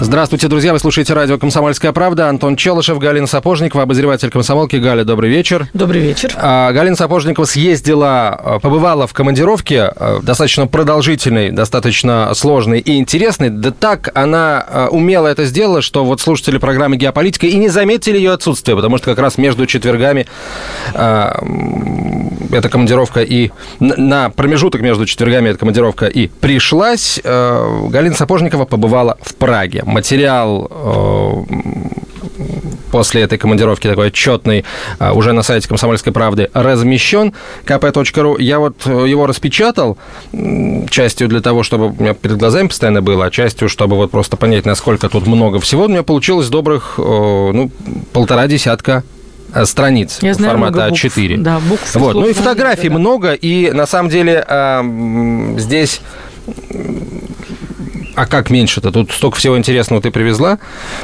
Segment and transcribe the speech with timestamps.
[0.00, 0.72] Здравствуйте, друзья.
[0.72, 2.28] Вы слушаете радио «Комсомольская правда».
[2.28, 4.74] Антон Челышев, Галина Сапожникова, обозреватель комсомолки.
[4.76, 5.68] Галя, добрый вечер.
[5.72, 6.34] Добрый вечер.
[6.36, 13.50] А, Галина Сапожникова съездила, а, побывала в командировке, а, достаточно продолжительной, достаточно сложной и интересной.
[13.50, 18.32] Да так она умело это сделала, что вот слушатели программы «Геополитика» и не заметили ее
[18.32, 20.26] отсутствие, потому что как раз между четвергами
[20.92, 27.20] эта командировка и на промежуток между четвергами эта командировка и пришлась.
[27.22, 31.44] Галина Сапожникова побывала в Праге материал э,
[32.90, 34.64] после этой командировки такой отчетный
[34.98, 37.32] э, уже на сайте «Комсомольской правды» размещен,
[37.64, 38.40] kp.ru.
[38.40, 39.98] Я вот э, его распечатал
[40.90, 44.36] частью для того, чтобы у меня перед глазами постоянно было, а частью, чтобы вот просто
[44.36, 45.84] понять, насколько тут много всего.
[45.84, 47.70] У меня получилось добрых, ну,
[48.12, 49.02] полтора десятка
[49.64, 51.36] страниц Я знаю, формата А4.
[51.38, 51.94] Да, букв.
[51.94, 52.14] Вот.
[52.14, 52.98] Ну и фотографий да.
[52.98, 54.44] много, и на самом деле
[55.58, 56.00] здесь
[58.14, 58.90] а как меньше-то?
[58.90, 60.58] Тут столько всего интересного ты привезла.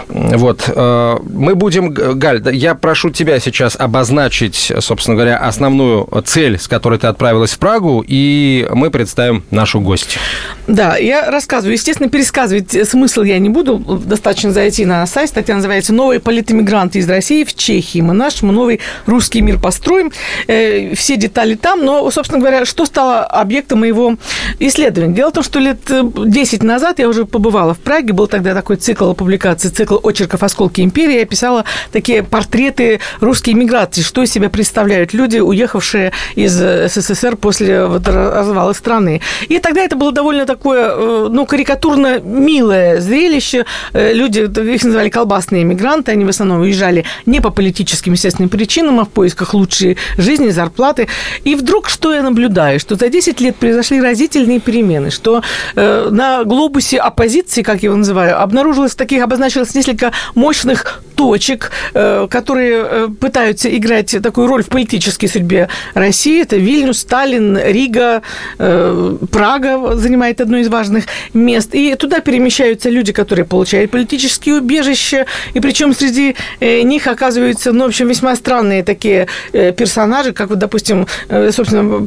[0.08, 0.64] Вот.
[0.69, 1.92] Э, мы будем...
[1.92, 7.58] Галь, я прошу тебя сейчас обозначить, собственно говоря, основную цель, с которой ты отправилась в
[7.58, 10.20] Прагу, и мы представим нашу гостью.
[10.67, 11.75] Да, я рассказываю.
[11.75, 13.78] Естественно, пересказывать смысл я не буду.
[13.78, 15.30] Достаточно зайти на сайт.
[15.30, 18.00] Статья называется «Новые политэмигранты из России в Чехии.
[18.00, 20.12] Мы наш, мы новый русский мир построим».
[20.47, 21.84] Э, все детали там.
[21.84, 24.17] Но, собственно говоря, что стало объектом моего
[24.58, 25.14] исследования?
[25.14, 28.76] Дело в том, что лет 10 назад я уже побывала в Праге, был тогда такой
[28.76, 31.18] цикл публикаций, цикл очерков «Осколки империи».
[31.18, 37.86] Я писала такие портреты русской миграции, что из себя представляют люди, уехавшие из СССР после
[37.86, 39.20] вот развала страны.
[39.48, 43.64] И тогда это было довольно такое, э, ну, карикатурно милое зрелище.
[43.92, 49.00] Э, люди, их называли колбасные мигранты, они в основном уезжали не по политическим, естественным причинам,
[49.00, 51.08] а в поисках лучшей жизни, зарплаты.
[51.44, 52.78] И вдруг что я наблюдаю?
[52.78, 55.42] Что за 10 лет произошли разительные перемены, что
[55.77, 61.70] э, на глобусе корпусе оппозиции, как я его называю, обнаружилось таких, обозначилось несколько мощных точек,
[61.95, 66.42] э, которые э, пытаются играть такую роль в политической судьбе России.
[66.42, 68.23] Это Вильнюс, Сталин, Рига,
[68.58, 71.74] э, Прага занимает одно из важных мест.
[71.74, 77.89] И туда перемещаются люди, которые получают политические убежища, и причем среди них оказываются, ну, в
[77.89, 82.07] общем, весьма странные такие персонажи, как вот, допустим, собственно,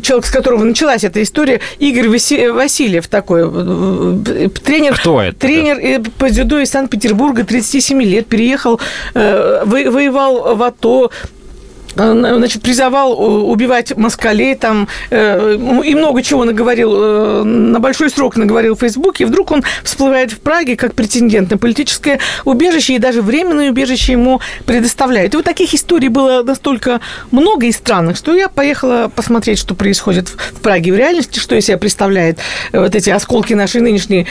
[0.00, 3.44] человек, с которого началась эта история, Игорь Васильев такой,
[4.22, 5.38] тренер, Кто это?
[5.38, 8.80] тренер по дзюдо из Санкт-Петербурга, 37 лет, переехал,
[9.14, 11.41] э, воевал в АТО, Э,
[11.94, 18.76] значит, призывал э, убивать москалей там э, и много чего наговорил, на большой срок наговорил
[18.76, 23.22] в Фейсбуке, и вдруг он всплывает в Праге как претендент на политическое убежище, и даже
[23.22, 25.34] временное убежище ему предоставляют.
[25.34, 27.00] И вот таких историй было настолько
[27.30, 31.66] много и странных, что я поехала посмотреть, что происходит в Праге в реальности, что из
[31.66, 32.38] себя представляет
[32.72, 34.26] вот эти осколки нашей нынешней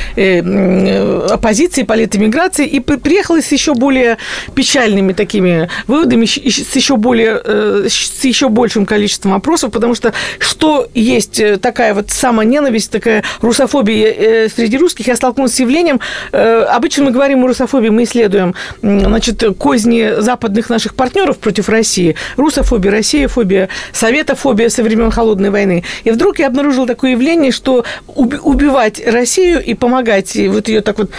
[1.31, 4.17] оппозиции, политэмиграции, и приехала с еще более
[4.55, 10.88] печальными такими выводами, с еще более Э, с еще большим количеством вопросов, потому что что
[10.94, 16.00] есть э, такая вот самоненависть, такая русофобия э, среди русских, я столкнулась с явлением,
[16.31, 22.91] обычно мы говорим о русофобии, мы исследуем, значит, козни западных наших партнеров против России, русофобия,
[22.91, 25.83] россияфобия, советофобия со времен Холодной войны.
[26.03, 27.83] И вдруг я обнаружила такое явление, что
[28.16, 31.12] убивать Россию и помогать, и вот ее так вот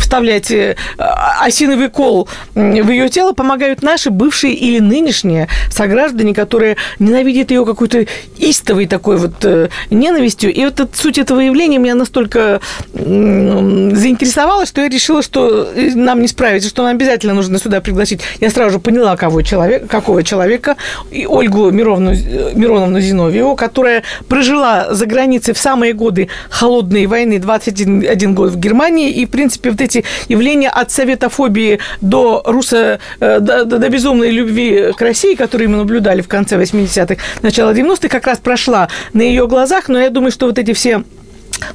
[0.00, 0.52] вставлять
[0.98, 8.06] осиновый кол в ее тело помогают наши бывшие или нынешние сограждане, которые ненавидят ее какой-то
[8.38, 10.52] истовой такой вот э, ненавистью.
[10.52, 12.60] И вот суть этого явления меня настолько
[12.94, 18.20] заинтересовала, что я решила, что э, нам не справиться, что нам обязательно нужно сюда пригласить.
[18.40, 20.76] Я сразу же поняла, кого человек, какого человека,
[21.10, 27.38] и Ольгу Мировну, э, Мироновну Зиновьеву, которая прожила за границей в самые годы холодной войны,
[27.38, 33.40] 21 год в Германии, и, в принципе, вот эти явления от советофобии до руссо, э,
[33.40, 38.26] до, до безумной любви к России, которые мы наблюдали в конце 80-х, начало 90-х, как
[38.26, 41.02] раз прошла на ее глазах, но я думаю, что вот эти все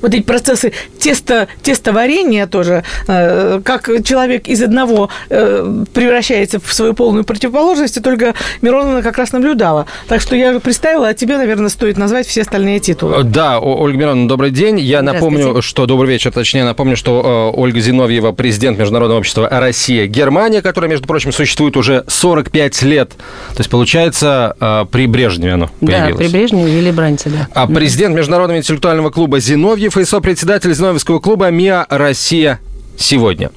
[0.02, 6.94] вот эти процессы теста, тестоварения тоже, э, как человек из одного э, превращается в свою
[6.94, 9.86] полную противоположность, и только Мироновна как раз наблюдала.
[10.08, 13.24] Так что я представила, а тебе, наверное, стоит назвать все остальные титулы.
[13.24, 14.80] Да, Ольга Мироновна, добрый день.
[14.80, 15.86] Я напомню, что...
[15.92, 21.32] Добрый вечер, точнее, напомню, что э, Ольга Зиновьева, президент Международного общества «Россия-Германия», которая, между прочим,
[21.32, 23.10] существует уже 45 лет.
[23.10, 26.12] То есть, получается, при Брежневе оно появилось.
[26.12, 27.48] Да, при Брежневе или Бранце, да.
[27.54, 32.60] А президент Международного интеллектуального клуба «Зиновьев» и сопредседатель Зиновьевского клуба МИА «Россия
[32.98, 33.52] сегодня.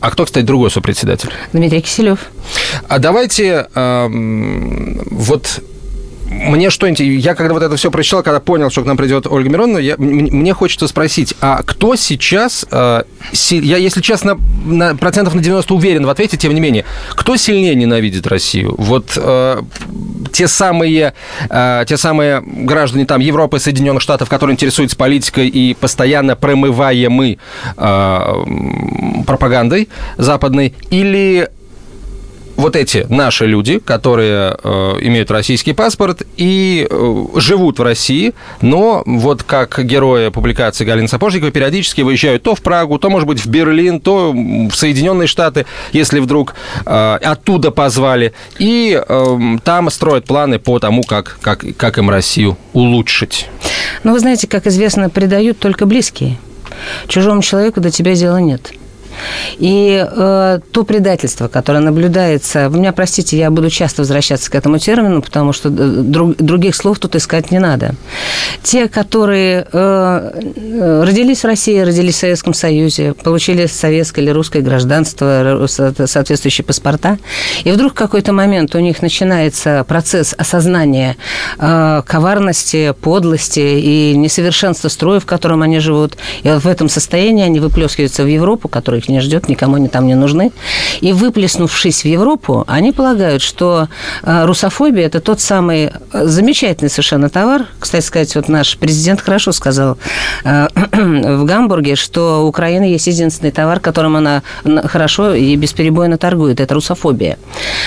[0.00, 1.30] А кто, кстати, другой сопредседатель?
[1.52, 2.18] Дмитрий Киселев.
[2.88, 5.60] А давайте эм, вот
[6.26, 9.26] мне что интересно, я когда вот это все прочитал, когда понял, что к нам придет
[9.26, 13.02] Ольга Мироновна, я, мне хочется спросить, а кто сейчас, э,
[13.50, 17.74] я, если честно, на процентов на 90 уверен в ответе, тем не менее, кто сильнее
[17.74, 18.74] ненавидит Россию?
[18.78, 19.62] Вот э,
[20.32, 21.14] те самые,
[21.50, 27.38] э, те самые граждане там Европы, Соединенных Штатов, которые интересуются политикой и постоянно промываемы
[27.76, 28.44] э,
[29.26, 31.48] пропагандой западной, или
[32.56, 39.02] вот эти наши люди, которые э, имеют российский паспорт и э, живут в России, но
[39.06, 43.46] вот как герои публикации Галины Сапожниковой периодически выезжают то в Прагу, то, может быть, в
[43.46, 46.54] Берлин, то в Соединенные Штаты, если вдруг
[46.84, 52.56] э, оттуда позвали, и э, там строят планы по тому, как, как, как им Россию
[52.72, 53.48] улучшить.
[54.02, 56.38] Ну, вы знаете, как известно, предают только близкие.
[57.08, 58.72] Чужому человеку до тебя дела нет.
[59.58, 62.68] И э, то предательство, которое наблюдается...
[62.68, 66.74] Вы меня простите, я буду часто возвращаться к этому термину, потому что э, друг, других
[66.74, 67.94] слов тут искать не надо.
[68.62, 74.60] Те, которые э, э, родились в России, родились в Советском Союзе, получили советское или русское
[74.60, 77.18] гражданство, соответствующие паспорта,
[77.64, 81.16] и вдруг в какой-то момент у них начинается процесс осознания
[81.58, 87.44] э, коварности, подлости и несовершенства строя, в котором они живут, и вот в этом состоянии
[87.44, 90.52] они выплескиваются в Европу, которая их не ждет, никому они там не нужны.
[91.00, 93.88] И выплеснувшись в Европу, они полагают, что
[94.22, 97.66] э, русофобия– это тот самый э, замечательный совершенно товар.
[97.78, 99.98] Кстати сказать, вот наш президент хорошо сказал
[100.44, 104.42] э, в Гамбурге, что Украина есть единственный товар, которым она
[104.84, 106.60] хорошо и бесперебойно торгует.
[106.60, 107.38] Это русофобия.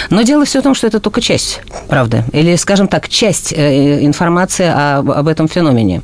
[0.10, 2.24] Но дело все в том, что это только часть, правда.
[2.34, 6.02] Или, скажем так, часть информации об этом феномене.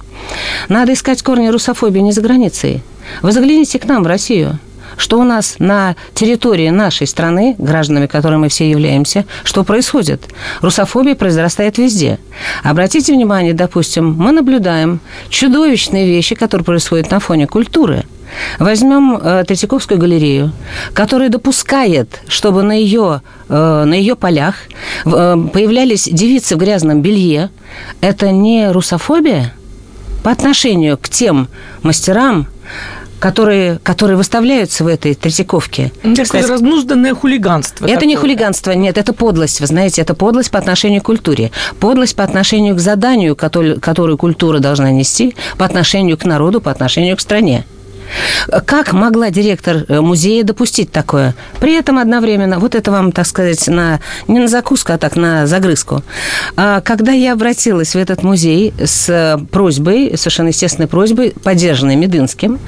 [0.70, 2.82] Надо искать корни русофобии не за границей.
[3.22, 4.60] Вы загляните к нам, в Россию
[4.98, 10.24] что у нас на территории нашей страны, гражданами которой мы все являемся, что происходит.
[10.62, 12.20] Русофобия произрастает везде.
[12.64, 15.00] Обратите внимание, допустим, мы наблюдаем
[15.30, 18.04] чудовищные вещи, которые происходят на фоне культуры.
[18.60, 20.52] Возьмем э, Третьяковскую галерею,
[20.94, 24.56] которая допускает, чтобы на ее, э, на ее полях
[25.06, 25.10] э,
[25.54, 27.50] появлялись девицы в грязном белье.
[28.02, 29.54] Это не русофобия?
[30.24, 31.48] По отношению к тем
[31.82, 32.48] мастерам,
[33.24, 35.94] которые, которые выставляются в этой Третьяковке.
[36.04, 37.86] Ну, такое Кстати, разнужданное хулиганство.
[37.86, 38.08] Это такое.
[38.10, 41.52] не хулиганство, нет, это подлость, вы знаете, это подлость по отношению к культуре.
[41.80, 46.70] Подлость по отношению к заданию, который, которую культура должна нести, по отношению к народу, по
[46.70, 47.64] отношению к стране.
[48.66, 51.36] Как могла директор э, музея допустить такое?
[51.60, 55.48] При этом одновременно, вот это вам, так сказать, на, не на закуску, а так на
[55.48, 56.04] загрызку.
[56.56, 62.60] А когда я обратилась в этот музей с просьбой, совершенно естественной просьбой, поддержанной Медынским,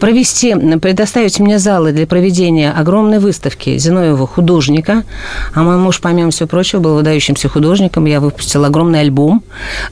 [0.00, 5.04] провести, предоставить мне залы для проведения огромной выставки Зиновьева художника,
[5.54, 9.42] а мой муж, помимо всего прочего, был выдающимся художником, я выпустила огромный альбом.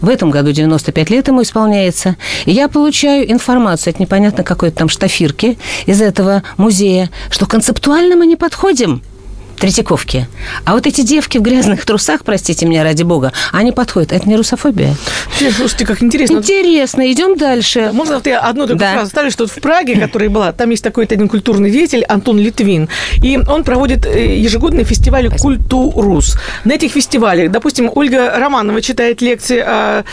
[0.00, 2.16] В этом году 95 лет ему исполняется.
[2.44, 5.56] И я получаю информацию от непонятно какой-то там штафирки
[5.86, 9.02] из этого музея, что концептуально мы не подходим
[9.60, 10.26] Третьяковки.
[10.64, 14.12] А вот эти девки в грязных трусах, простите меня, ради бога, они подходят.
[14.12, 14.94] Это не русофобия.
[15.54, 16.38] Слушайте, как интересно.
[16.38, 17.12] Интересно.
[17.12, 17.90] Идем дальше.
[17.92, 18.94] Можно вот я одну такую да.
[18.94, 22.38] фразу ставлю, что вот в Праге, которая была, там есть такой один культурный деятель Антон
[22.38, 22.88] Литвин,
[23.22, 26.36] и он проводит э, ежегодный фестиваль «Культурус».
[26.64, 30.04] На этих фестивалях, допустим, Ольга Романова читает лекции о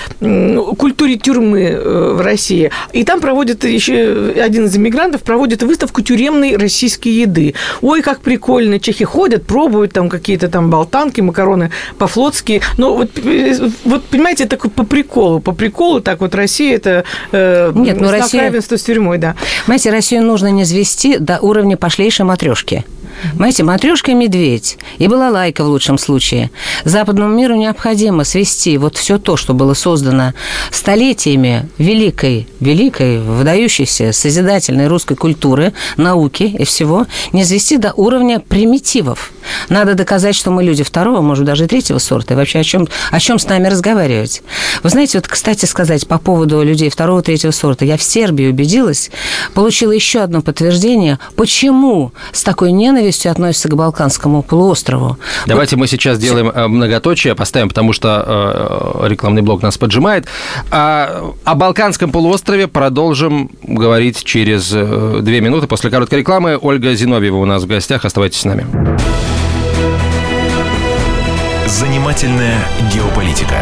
[0.75, 6.57] культуре тюрьмы э, в России, и там проводит еще один из иммигрантов, проводит выставку тюремной
[6.57, 7.53] российской еды.
[7.81, 12.61] Ой, как прикольно, чехи ходят, ходят, пробуют там какие-то там болтанки, макароны по-флотски.
[12.77, 13.11] Но вот,
[13.85, 18.11] вот понимаете, это такой по приколу, по приколу, так вот Россия это э, Нет, ну
[18.11, 18.43] Россия...
[18.43, 19.35] равенство с тюрьмой, да.
[19.65, 22.85] Понимаете, Россию нужно не звести до уровня пошлейшей матрешки.
[23.33, 26.51] Понимаете, матрешка и медведь, и была лайка в лучшем случае.
[26.85, 30.33] Западному миру необходимо свести вот все то, что было создано
[30.71, 39.31] столетиями великой, великой, выдающейся, созидательной русской культуры, науки и всего, не свести до уровня примитивов.
[39.69, 42.33] Надо доказать, что мы люди второго, может, даже третьего сорта.
[42.33, 44.43] И вообще о чем, о чем с нами разговаривать?
[44.83, 49.09] Вы знаете, вот, кстати сказать, по поводу людей второго, третьего сорта, я в Сербии убедилась,
[49.53, 55.17] получила еще одно подтверждение, почему с такой ненавистью относятся к Балканскому полуострову.
[55.45, 55.81] Давайте вот...
[55.81, 60.27] мы сейчас сделаем э, многоточие, поставим, потому что э, рекламный блок нас поджимает.
[60.71, 66.57] А, о Балканском полуострове продолжим говорить через э, две минуты после короткой рекламы.
[66.61, 68.05] Ольга Зиновьева у нас в гостях.
[68.05, 68.65] Оставайтесь с нами.
[71.67, 72.57] Занимательная
[72.93, 73.61] геополитика.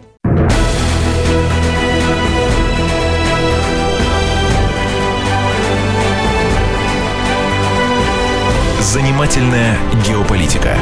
[8.91, 10.75] Занимательная геополитика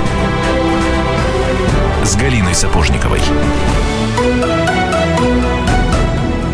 [2.04, 3.20] с Галиной Сапожниковой.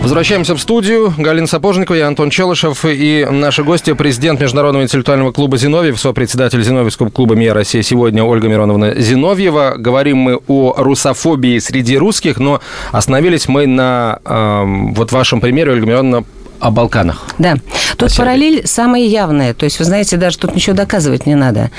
[0.02, 1.14] Возвращаемся в студию.
[1.18, 7.10] Галина Сапожникова, я Антон Челышев и наши гости, президент Международного интеллектуального клуба «Зиновьев», сопредседатель Зиновьевского
[7.10, 9.76] клуба «МИА Россия» сегодня Ольга Мироновна Зиновьева.
[9.78, 12.60] Говорим мы о русофобии среди русских, но
[12.92, 16.26] остановились мы на э, вот вашем примере, Ольга Мироновна,
[16.66, 17.24] о Балканах.
[17.38, 17.56] Да.
[17.98, 18.24] Тут Спасибо.
[18.24, 19.54] параллель самая явная.
[19.54, 21.70] То есть, вы знаете, даже тут ничего доказывать не надо.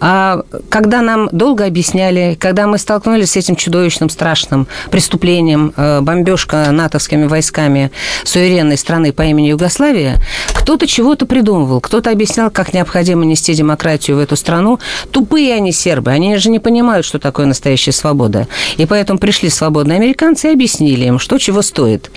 [0.00, 6.70] А когда нам долго объясняли, когда мы столкнулись с этим чудовищным, страшным преступлением, э, бомбежка
[6.72, 7.92] натовскими войсками
[8.24, 10.20] суверенной страны по имени Югославия,
[10.52, 14.80] кто-то чего-то придумывал, кто-то объяснял, как необходимо нести демократию в эту страну.
[15.12, 18.48] Тупые они сербы, они же не понимают, что такое настоящая свобода.
[18.76, 22.10] И поэтому пришли свободные американцы и объяснили им, что чего стоит.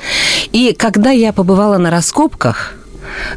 [0.51, 2.73] И когда я побывала на раскопках,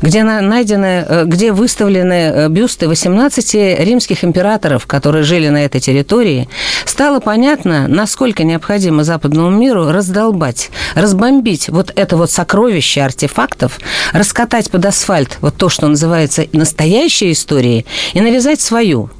[0.02, 6.48] где найдены, э, где выставлены э, бюсты 18 римских императоров, которые жили на этой территории,
[6.84, 13.80] стало понятно, насколько необходимо западному миру раздолбать, разбомбить вот это вот сокровище артефактов,
[14.12, 19.10] раскатать под асфальт вот то, что называется настоящей историей, и навязать свою.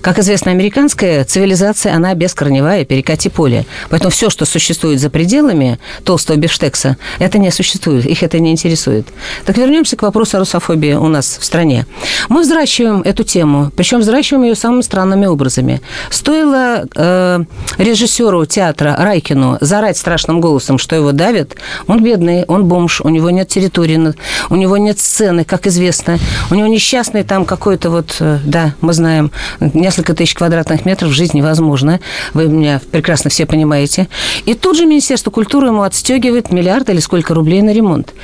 [0.00, 3.66] Как известно, американская цивилизация, она бескорневая, перекати поле.
[3.90, 9.06] Поэтому все, что существует за пределами толстого бифштекса, это не существует, их это не интересует.
[9.44, 11.86] Так вернемся к вопросу о русофобии у нас в стране.
[12.28, 15.80] Мы взращиваем эту тему, причем взращиваем ее самыми странными образами.
[16.10, 17.40] Стоило э,
[17.78, 21.56] режиссеру театра Райкину зарать страшным голосом, что его давят,
[21.86, 24.14] он бедный, он бомж, у него нет территории,
[24.50, 26.18] у него нет сцены, как известно,
[26.50, 29.30] у него несчастный там какой-то вот, э, да, мы знаем,
[29.74, 32.00] несколько тысяч квадратных метров жить невозможно.
[32.34, 34.08] Вы меня прекрасно все понимаете.
[34.46, 38.14] И тут же Министерство культуры ему отстегивает миллиард или сколько рублей на ремонт.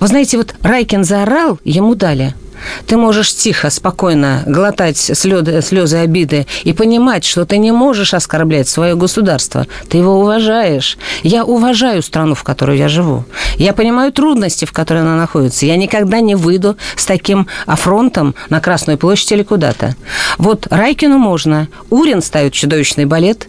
[0.00, 2.34] Вы знаете, вот Райкин заорал, ему дали–
[2.86, 8.68] ты можешь тихо, спокойно глотать слезы, слезы обиды и понимать, что ты не можешь оскорблять
[8.68, 9.66] свое государство.
[9.88, 10.98] Ты его уважаешь.
[11.22, 13.24] Я уважаю страну, в которой я живу.
[13.56, 15.66] Я понимаю трудности, в которой она находится.
[15.66, 19.96] Я никогда не выйду с таким афронтом на Красную площадь или куда-то.
[20.38, 21.68] Вот Райкину можно.
[21.90, 23.48] Урин ставит чудовищный балет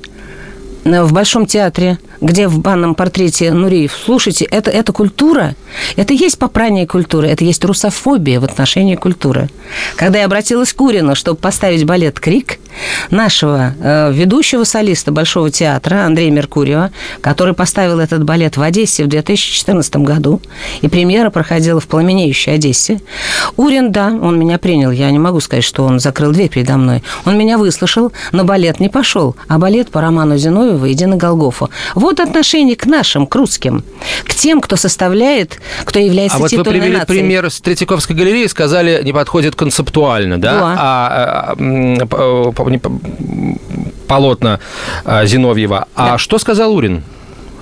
[0.83, 3.97] в Большом театре где в банном портрете Нуриев.
[4.05, 5.55] Слушайте, это, это культура,
[5.95, 9.49] это есть попрание культуры, это есть русофобия в отношении культуры.
[9.95, 12.59] Когда я обратилась к Урину, чтобы поставить балет «Крик»,
[13.09, 19.07] нашего э, ведущего солиста Большого театра Андрея Меркурьева, который поставил этот балет в Одессе в
[19.07, 20.41] 2014 году,
[20.81, 23.01] и премьера проходила в пламенеющей Одессе.
[23.57, 27.03] Урин, да, он меня принял, я не могу сказать, что он закрыл дверь передо мной.
[27.25, 31.69] Он меня выслушал, но балет не пошел, а балет по роману Зиновьева «Иди на Голгофу».
[31.95, 33.83] Вот отношение к нашим, к русским,
[34.25, 37.19] к тем, кто составляет, кто является а вот вы привели нацией.
[37.19, 40.59] пример с Третьяковской галереи, сказали, не подходит концептуально, да?
[40.59, 40.75] да.
[40.77, 42.51] А, а,
[44.07, 44.59] полотна
[45.05, 45.87] а, Зиновьева.
[45.95, 47.03] А что сказал Урин?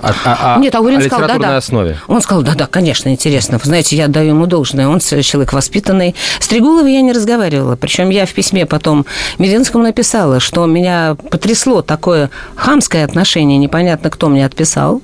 [0.01, 1.58] А, а, а, Нет, Аурин сказал, да, да.
[1.58, 1.98] основе.
[2.08, 3.58] Он сказал, да, да, конечно, интересно.
[3.58, 4.88] Вы знаете, я даю ему должное.
[4.88, 6.16] Он человек воспитанный.
[6.39, 7.75] С Трегуловой я не разговаривала.
[7.75, 9.06] Причем я в письме потом
[9.39, 13.58] Мединскому написала, что меня потрясло такое хамское отношение.
[13.58, 15.01] Непонятно, кто мне отписал.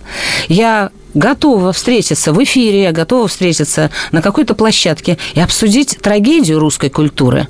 [0.48, 6.90] Я готова встретиться в эфире, я готова встретиться на какой-то площадке и обсудить трагедию русской
[6.90, 7.48] культуры.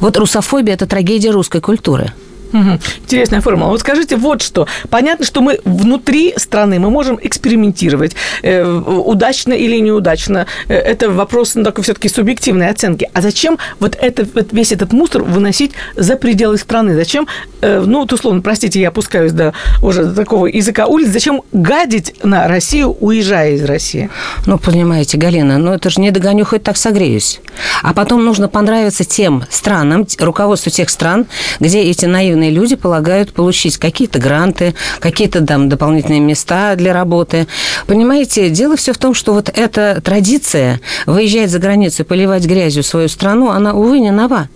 [0.00, 2.12] Вот русофобия– это трагедия русской культуры.
[2.60, 2.78] Угу.
[3.04, 3.70] Интересная формула.
[3.70, 4.66] Вот скажите вот что.
[4.90, 10.46] Понятно, что мы внутри страны мы можем экспериментировать, э, удачно или неудачно.
[10.68, 13.08] Э, это вопрос ну, такой все-таки субъективной оценки.
[13.12, 16.94] А зачем вот это, вот весь этот мусор выносить за пределы страны?
[16.94, 17.26] Зачем,
[17.60, 22.14] э, ну, вот условно, простите, я опускаюсь до уже до такого языка улиц, зачем гадить
[22.24, 24.08] на Россию, уезжая из России?
[24.46, 27.40] Ну, понимаете, Галина, ну это же не догоню, хоть так согреюсь.
[27.82, 31.26] А потом нужно понравиться тем странам, руководству тех стран,
[31.60, 37.46] где эти наивные активные люди полагают получить какие-то гранты, какие-то там дополнительные места для работы.
[37.86, 42.82] Понимаете, дело все в том, что вот эта традиция выезжать за границу и поливать грязью
[42.82, 44.48] свою страну, она, увы, не нова.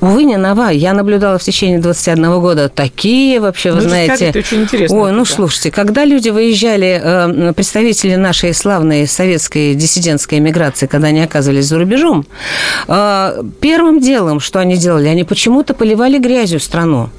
[0.00, 0.68] Увы, не нова.
[0.70, 4.12] Я наблюдала в течение 21 года такие вообще, вы Ну, знаете...
[4.12, 5.32] расскажите, очень интересно Ой, ну это.
[5.32, 11.78] слушайте, когда люди выезжали, э, представители нашей славной советской диссидентской эмиграции, когда они оказывались за
[11.78, 12.26] рубежом,
[12.86, 17.10] э, первым делом, что они делали, они почему-то поливали грязью страну.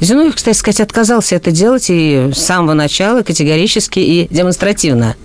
[0.00, 5.16] Зиновьев, кстати сказать, отказался это делать и с самого начала категорически и демонстративно.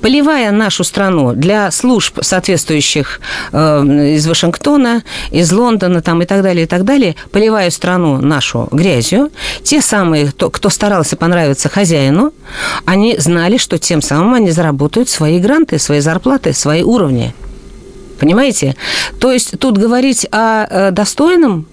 [0.00, 3.20] Поливая нашу страну для служб соответствующих
[3.52, 8.68] э, из Вашингтона, из Лондона там, и так далее, и так далее, поливая страну нашу
[8.70, 9.30] грязью,
[9.62, 12.32] те самые, кто, кто старался понравиться хозяину,
[12.84, 17.34] они знали, что тем самым они заработают свои гранты, свои зарплаты, свои уровни.
[18.18, 18.76] Понимаете?
[19.20, 21.66] То есть тут говорить о э, достойном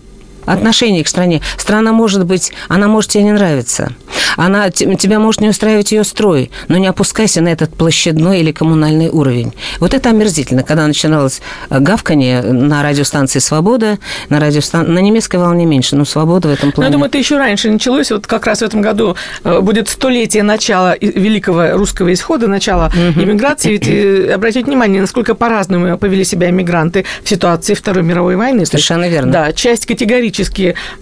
[0.46, 1.42] отношении к стране.
[1.58, 3.94] Страна может быть, она может тебе не нравиться.
[4.38, 9.10] Она, тебя может не устраивать ее строй, но не опускайся на этот площадной или коммунальный
[9.10, 9.54] уровень.
[9.80, 13.98] Вот это омерзительно, когда начиналось э, гавканье на радиостанции «Свобода»,
[14.30, 14.94] на, радиостан...
[14.94, 16.88] на немецкой волне меньше, но «Свобода» в этом Ну, плане.
[16.90, 18.12] я думаю, это еще раньше началось.
[18.12, 23.70] Вот как раз в этом году э, будет столетие начала великого русского исхода, начала иммиграции.
[23.70, 28.66] Ведь э, обратите внимание, насколько по-разному повели себя иммигранты в ситуации Второй мировой войны.
[28.66, 29.32] Совершенно верно.
[29.32, 30.35] Да, часть категорически,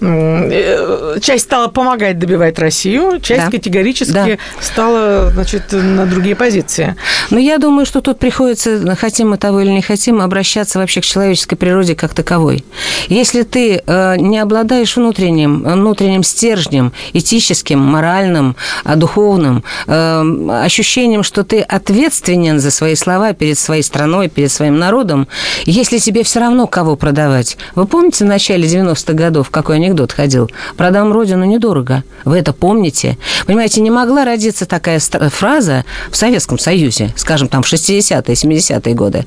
[0.01, 3.51] м, э, часть стала помогать добивать Россию, часть Да.
[3.51, 4.27] категорически Да.
[4.61, 6.95] стала, значит, на другие позиции.
[7.29, 11.05] Но я думаю, что тут приходится, хотим мы того или не хотим, обращаться вообще к
[11.05, 12.63] человеческой природе как таковой.
[13.07, 21.43] Если ты э, не обладаешь внутренним, внутренним стержнем, этическим, моральным, э, духовным, э, ощущением, что
[21.43, 25.27] ты ответственен за свои слова перед своей страной, перед своим народом,
[25.65, 27.57] если тебе все равно кого продавать.
[27.75, 30.49] Вы помните в начале 90-х годов, какой анекдот ходил?
[30.75, 32.03] Продам родину недорого.
[32.25, 33.17] Вы это помните?
[33.45, 39.25] Понимаете, не могла родиться такая фраза в Советском Союзе, скажем, там в 60-е, 70-е годы.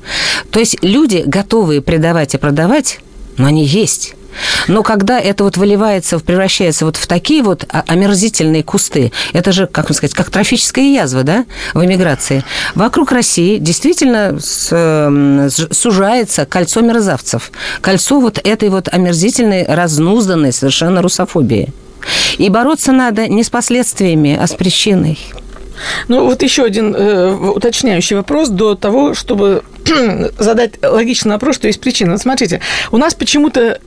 [0.51, 2.99] То есть люди, готовые предавать и продавать,
[3.37, 4.13] но они есть.
[4.67, 9.93] Но когда это вот выливается, превращается вот в такие вот омерзительные кусты, это же, как
[9.93, 12.43] сказать, как трофическая язва, да, в эмиграции.
[12.75, 17.51] Вокруг России действительно сужается кольцо мерзавцев.
[17.81, 21.73] Кольцо вот этой вот омерзительной, разнузданной совершенно русофобии.
[22.37, 25.19] И бороться надо не с последствиями, а с причиной.
[26.07, 29.63] Ну, вот еще один э, уточняющий вопрос до того, чтобы
[30.39, 32.13] задать логичный вопрос, что есть причина.
[32.13, 33.79] Вот смотрите, у нас почему-то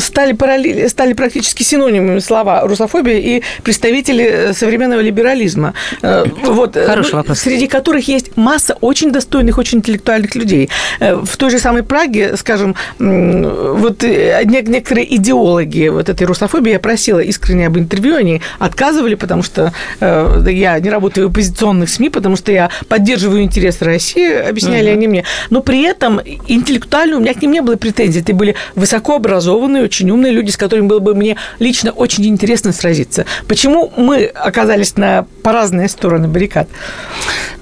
[0.00, 5.74] стали, параллели, стали практически синонимами слова русофобия и представители э, современного либерализма.
[6.02, 7.38] Э, Вот, э, Хороший ну, вопрос.
[7.40, 10.68] Среди которых есть масса очень достойных, очень интеллектуальных людей.
[11.00, 16.72] Э, В той же самой Праге, скажем, вот э, не- некоторые идеологи вот этой русофобии,
[16.72, 21.88] я просила искренне об интервью, они отказывали, потому что э, я не работаю в оппозиционных
[21.88, 25.24] СМИ, потому что я поддерживаю интересы России, объясняли они мне.
[25.50, 28.20] Но при этом интеллектуально у меня к ним не было претензий.
[28.20, 28.54] Это были
[29.00, 33.24] высокообразованные, очень умные люди, с которыми было бы мне лично очень интересно сразиться.
[33.48, 36.68] Почему мы оказались на, по разные стороны баррикад?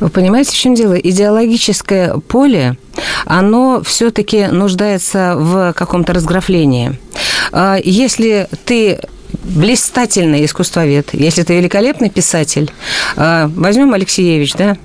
[0.00, 0.94] Вы понимаете, в чем дело?
[0.94, 2.76] Идеологическое поле,
[3.24, 6.98] оно все-таки нуждается в каком-то разграфлении.
[7.52, 8.98] А, Если ты
[9.44, 12.70] блистательный искусствовед, если ты великолепный писатель,
[13.16, 14.76] а, возьмем Алексеевич, да,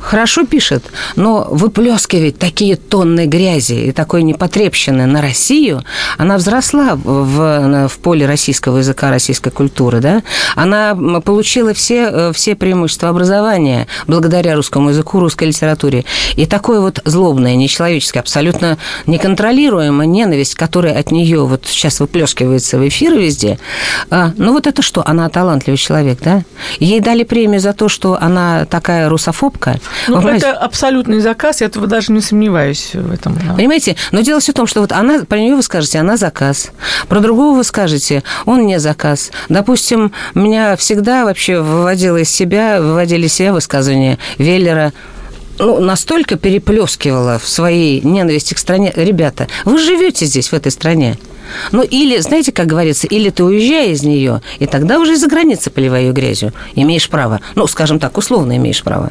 [0.00, 0.84] хорошо пишет,
[1.16, 5.82] но выплескивает такие тонны грязи и такой непотребщины на Россию,
[6.16, 10.22] она взросла в, в поле российского языка, российской культуры, да,
[10.54, 16.04] она получила все, э, все преимущества образования благодаря русскому языку, русской литературе.
[16.36, 22.86] И такое вот злобное, нечеловеческое, абсолютно неконтролируемая ненависть, которая от нее вот сейчас выплескивается в
[22.86, 23.58] эфир везде,
[24.10, 25.02] а, ну вот это что?
[25.06, 26.44] Она талантливый человек, да?
[26.80, 29.78] Ей дали премию за то, что она такая русофобка.
[30.06, 30.46] Ну, Вы понимаете?
[30.48, 33.34] это абсолютный заказ, я этого даже не сомневаюсь в этом.
[33.36, 33.54] да.
[33.54, 33.96] Понимаете?
[34.12, 36.70] Но дело все в том, что вот она, про нее вы скажете, она заказ.
[37.08, 39.30] Про другого вы скажете, он не заказ.
[39.48, 44.92] Допустим, меня всегда вообще выводило из себя, выводили из себя высказывания Веллера,
[45.58, 48.92] ну, настолько переплескивала в своей ненависти к стране.
[48.94, 51.18] Ребята, вы живете здесь, в этой стране.
[51.72, 55.70] Ну, или, знаете, как говорится, или ты уезжай из нее, и тогда уже из-за границы
[55.70, 56.52] поливай ее грязью.
[56.74, 57.40] Имеешь право.
[57.54, 59.10] Ну, скажем так, условно имеешь право.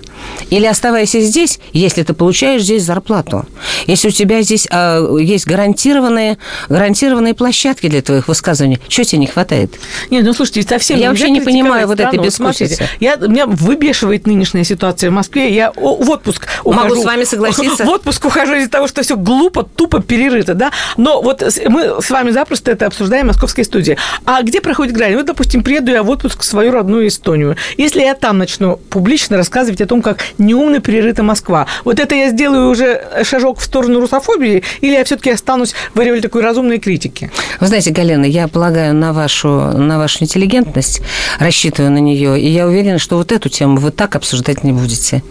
[0.50, 3.45] Или оставайся здесь, если ты получаешь здесь зарплату.
[3.86, 6.38] Если у тебя здесь а, есть гарантированные,
[6.69, 9.73] гарантированные площадки для твоих высказываний, чего тебе не хватает?
[10.10, 12.88] Нет, ну слушайте, совсем Я вообще не понимаю вот этой бескусицы.
[13.00, 15.54] Я, меня выбешивает нынешняя ситуация в Москве.
[15.54, 17.02] Я в отпуск Могу ухожу.
[17.02, 17.86] с вами согласиться.
[17.88, 20.71] В отпуск ухожу из-за того, что все глупо, тупо перерыто, да.
[20.97, 23.97] Но вот мы с вами вами запросто это обсуждаем в московской студии.
[24.25, 25.15] А где проходит грань?
[25.15, 27.55] Вот, допустим, приеду я в отпуск в свою родную Эстонию.
[27.77, 32.29] Если я там начну публично рассказывать о том, как неумно перерыта Москва, вот это я
[32.29, 37.31] сделаю уже шажок в сторону русофобии, или я все-таки останусь в ореоле такой разумной критики?
[37.59, 41.01] Вы знаете, Галина, я полагаю на вашу, на вашу интеллигентность,
[41.39, 45.23] рассчитываю на нее, и я уверена, что вот эту тему вы так обсуждать не будете.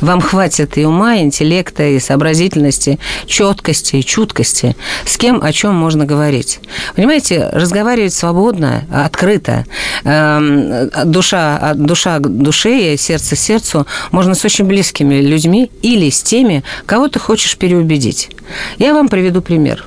[0.00, 5.74] Вам хватит и ума, и интеллекта, и сообразительности, четкости, и чуткости, с кем о чем
[5.74, 6.60] можно говорить.
[6.94, 9.64] Понимаете, разговаривать свободно, открыто,
[10.04, 16.62] эм, душа, душа душе и сердце сердцу можно с очень близкими людьми или с теми,
[16.86, 18.30] кого ты хочешь переубедить.
[18.78, 19.84] Я вам приведу пример.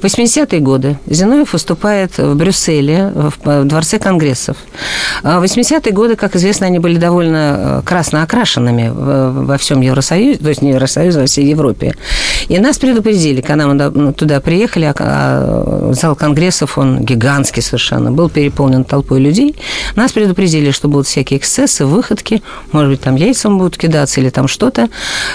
[0.00, 4.56] В 80-е годы Зиновьев выступает в Брюсселе, в Дворце Конгрессов.
[5.22, 10.38] А в 80-е годы, как известно, они были довольно э, красно окрашенными во всем Евросоюзе,
[10.38, 11.94] то есть не Евросоюзе, а во всей Европе.
[12.48, 18.28] И нас предупредили, когда мы туда приехали, а, а зал Конгрессов, он гигантский совершенно, был
[18.28, 19.56] переполнен толпой людей.
[19.96, 24.48] Нас предупредили, что будут всякие эксцессы, выходки, может быть, там яйцам будут кидаться или там
[24.48, 24.88] что-то.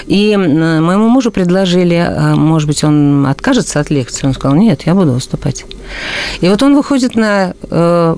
[0.06, 4.23] И моему мужу предложили, может быть, он откажется от лекции.
[4.24, 5.64] Он сказал, нет, я буду выступать.
[6.40, 8.16] И вот он выходит на э,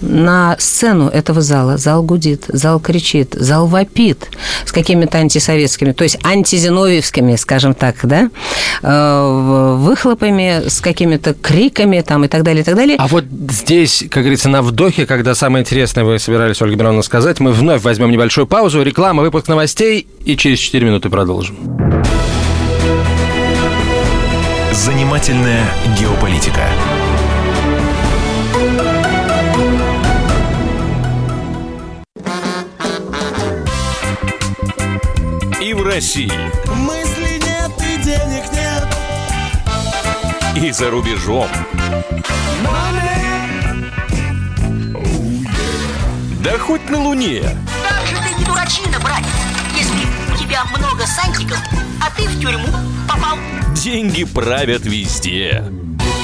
[0.00, 1.76] на сцену этого зала.
[1.76, 4.28] Зал гудит, зал кричит, зал вопит
[4.64, 8.30] с какими-то антисоветскими, то есть антизиновьевскими, скажем так, да,
[8.82, 12.96] э, выхлопами, с какими-то криками там и так далее, и так далее.
[12.98, 17.40] А вот здесь, как говорится, на вдохе, когда самое интересное вы собирались, Ольга Мироновна, сказать,
[17.40, 21.56] мы вновь возьмем небольшую паузу, реклама, выпуск новостей и через 4 минуты продолжим.
[24.74, 25.64] Занимательная
[25.96, 26.66] геополитика.
[35.62, 36.28] И в России.
[36.74, 38.84] Мысли нет и денег нет.
[40.56, 41.48] И за рубежом.
[46.40, 47.42] Да хоть на Луне.
[47.88, 49.28] Как же ты не дурачина, братец,
[49.78, 51.58] если у тебя много сантиков,
[52.04, 52.68] а ты в тюрьму
[53.08, 53.38] попал.
[53.84, 55.62] Деньги правят везде.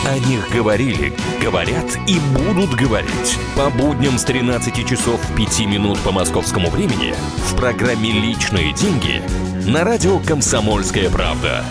[0.07, 3.37] О них говорили, говорят и будут говорить.
[3.55, 7.13] По будням с 13 часов 5 минут по московскому времени
[7.51, 9.21] в программе «Личные деньги»
[9.69, 11.63] на радио «Комсомольская правда».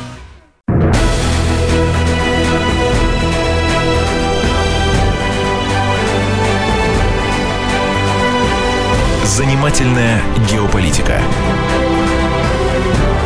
[9.25, 10.21] Занимательная
[10.51, 11.19] геополитика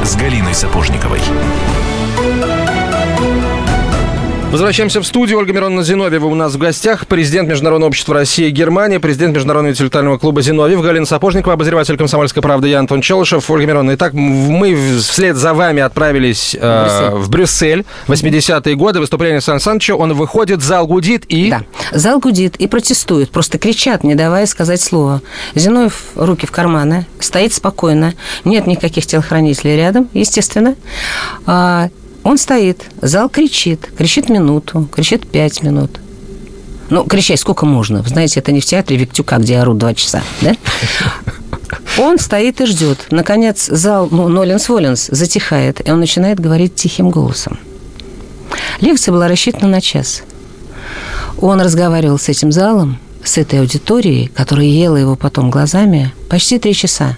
[0.06, 1.22] с Галиной Сапожниковой.
[4.54, 5.40] Возвращаемся в студию.
[5.40, 7.08] Ольга Мироновна Зиновьева у нас в гостях.
[7.08, 12.44] Президент Международного общества России и Германии, президент Международного интеллектуального клуба Зиновьев, Галина Сапожникова, обозреватель «Комсомольской
[12.44, 13.50] правды» я Антон Челышев.
[13.50, 17.84] Ольга Мироновна, итак, мы вслед за вами отправились э, в Брюссель.
[18.06, 19.96] 80-е годы, выступление Сан Саныча.
[19.96, 21.50] Он выходит, зал гудит и...
[21.50, 25.24] Да, зал гудит и протестует, просто кричат, не давая сказать слово.
[25.56, 28.14] Зиновьев руки в карманы, стоит спокойно,
[28.46, 30.76] нет никаких телохранителей рядом, естественно.
[32.24, 36.00] Он стоит, зал кричит, кричит минуту, кричит пять минут.
[36.90, 38.02] Ну, кричать сколько можно?
[38.02, 40.56] Вы знаете, это не в театре Виктюка, где орут два часа, да?
[41.98, 43.08] Он стоит и ждет.
[43.12, 47.60] Наконец, зал, ну, Ноленс-Воленс затихает, и он начинает говорить тихим голосом.
[48.80, 50.24] Лекция была рассчитана на час.
[51.40, 56.74] Он разговаривал с этим залом, с этой аудиторией, которая ела его потом глазами, почти три
[56.74, 57.18] часа.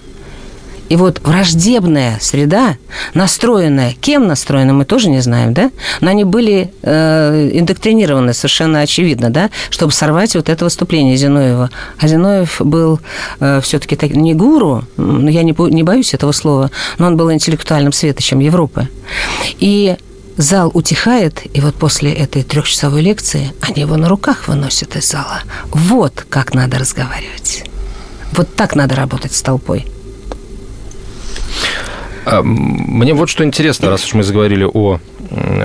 [0.88, 2.76] И вот враждебная среда,
[3.14, 5.70] настроенная, кем настроена, мы тоже не знаем, да?
[6.00, 11.70] Но они были э, индоктринированы совершенно очевидно, да, чтобы сорвать вот это выступление Зиновьева.
[11.98, 13.00] А Зиновьев был
[13.40, 17.92] э, все-таки так, не гуру, я не, не боюсь этого слова, но он был интеллектуальным
[17.92, 18.88] светочем Европы.
[19.58, 19.96] И
[20.36, 25.40] зал утихает, и вот после этой трехчасовой лекции они его на руках выносят из зала.
[25.70, 27.64] Вот как надо разговаривать.
[28.32, 29.86] Вот так надо работать с толпой.
[32.26, 34.98] А, мне вот что интересно, раз уж мы заговорили о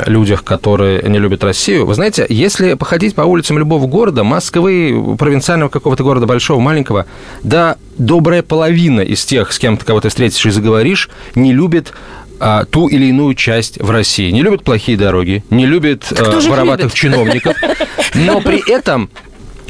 [0.06, 1.86] людях, которые не любят Россию.
[1.86, 7.08] Вы знаете, если походить по улицам любого города, Москвы, провинциального какого-то города, большого, маленького,
[7.43, 11.93] да, добрая половина из тех, с кем ты кого-то встретишь и заговоришь, не любит
[12.39, 14.30] а, ту или иную часть в России.
[14.32, 16.93] Не любит плохие дороги, не любит а, вороватых любит?
[16.93, 17.56] чиновников,
[18.15, 19.10] но при этом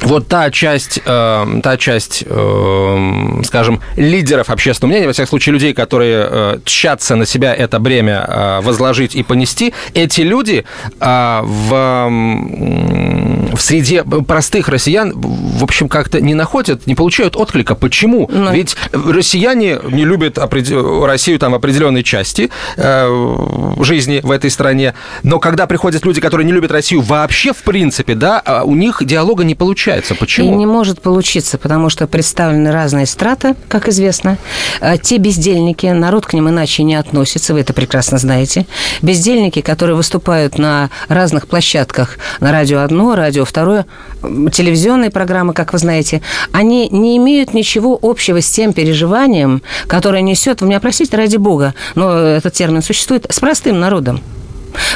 [0.02, 5.74] вот та часть, э, та часть, э, скажем, лидеров общественного мнения, во всяком случае, людей,
[5.74, 10.64] которые э, тщатся на себя это бремя э, возложить и понести, эти люди
[11.00, 17.76] э, в, м, в среде простых россиян, в общем, как-то не находят, не получают отклика.
[17.76, 18.30] Почему?
[18.32, 18.52] Ну.
[18.52, 23.36] Ведь россияне не любят опред- Россию там в определенной части э,
[23.82, 28.16] жизни в этой стране, но когда приходят люди, которые не любят Россию вообще, в принципе,
[28.16, 29.91] да, а у них диалога не получается.
[30.16, 30.54] Почему?
[30.54, 34.38] И не может получиться, потому что представлены разные страты, как известно.
[34.80, 38.66] А Те бездельники, народ к ним иначе не относится, вы это прекрасно знаете.
[39.02, 43.86] Бездельники, которые выступают на разных площадках, на радио одно, радио второе,
[44.22, 50.62] телевизионные программы, как вы знаете, они не имеют ничего общего с тем переживанием, которое несет,
[50.62, 54.22] вы меня простите, ради бога, но этот термин существует, с простым народом.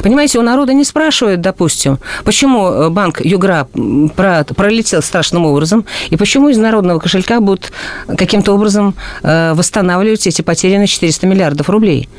[0.03, 6.49] Понимаете, у народа не спрашивают, допустим, почему э, банк Югра пролетел страшным образом, и почему
[6.49, 7.71] из народного кошелька будут
[8.17, 12.09] каким-то образом э, восстанавливать эти потерянные 400 миллиардов рублей.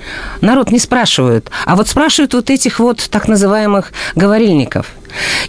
[0.41, 1.51] Народ не спрашивают.
[1.65, 4.87] А вот спрашивают вот этих вот так называемых говорильников.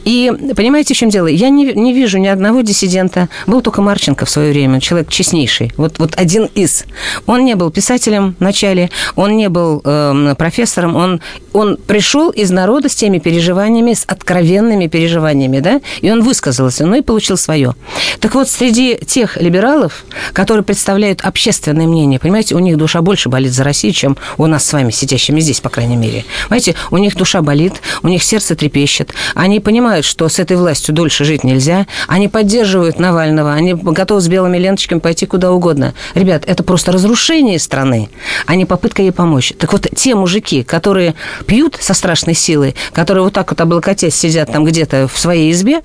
[0.03, 1.27] И понимаете, в чем дело?
[1.27, 3.29] Я не, не вижу ни одного диссидента.
[3.45, 5.71] Был только Марченко в свое время, человек честнейший.
[5.77, 6.85] Вот, вот один из.
[7.25, 11.21] Он не был писателем вначале, он не был эм, профессором, он,
[11.53, 16.95] он пришел из народа с теми переживаниями, с откровенными переживаниями, да, и он высказался, ну
[16.95, 17.75] и получил свое.
[18.19, 23.51] Так вот, среди тех либералов, которые представляют общественное мнение, понимаете, у них душа больше болит
[23.51, 26.25] за Россию, чем у нас с вами, сидящими здесь, по крайней мере.
[26.49, 30.93] Понимаете, у них душа болит, у них сердце трепещет, они понимают, что с этой властью
[30.93, 35.93] дольше жить нельзя, они поддерживают Навального, они готовы с белыми ленточками пойти куда угодно.
[36.13, 38.09] Ребят, это просто разрушение страны,
[38.45, 39.53] а не попытка ей помочь.
[39.57, 41.15] Так вот, те мужики, которые
[41.45, 45.81] пьют со страшной силой, которые вот так вот облокотясь сидят там где-то в своей избе,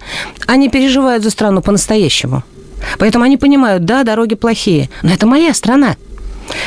[0.46, 2.42] они переживают за страну по-настоящему.
[2.98, 5.96] Поэтому они понимают, да, дороги плохие, но это моя страна.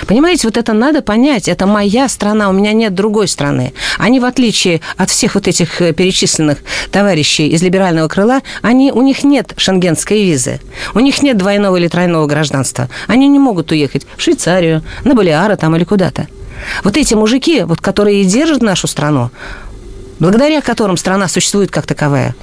[0.07, 1.47] Понимаете, вот это надо понять.
[1.47, 3.73] Это моя страна, у меня нет другой страны.
[3.97, 6.59] Они, в отличие от всех вот этих э, перечисленных
[6.91, 10.59] товарищей из либерального крыла, они, у них нет шенгенской визы.
[10.93, 12.89] У них нет двойного или тройного гражданства.
[13.07, 16.27] Они не могут уехать в Швейцарию, на Балиары там или куда-то.
[16.83, 19.29] Вот эти мужики, вот, которые и держат нашу страну,
[20.19, 22.35] благодаря которым страна существует как таковая,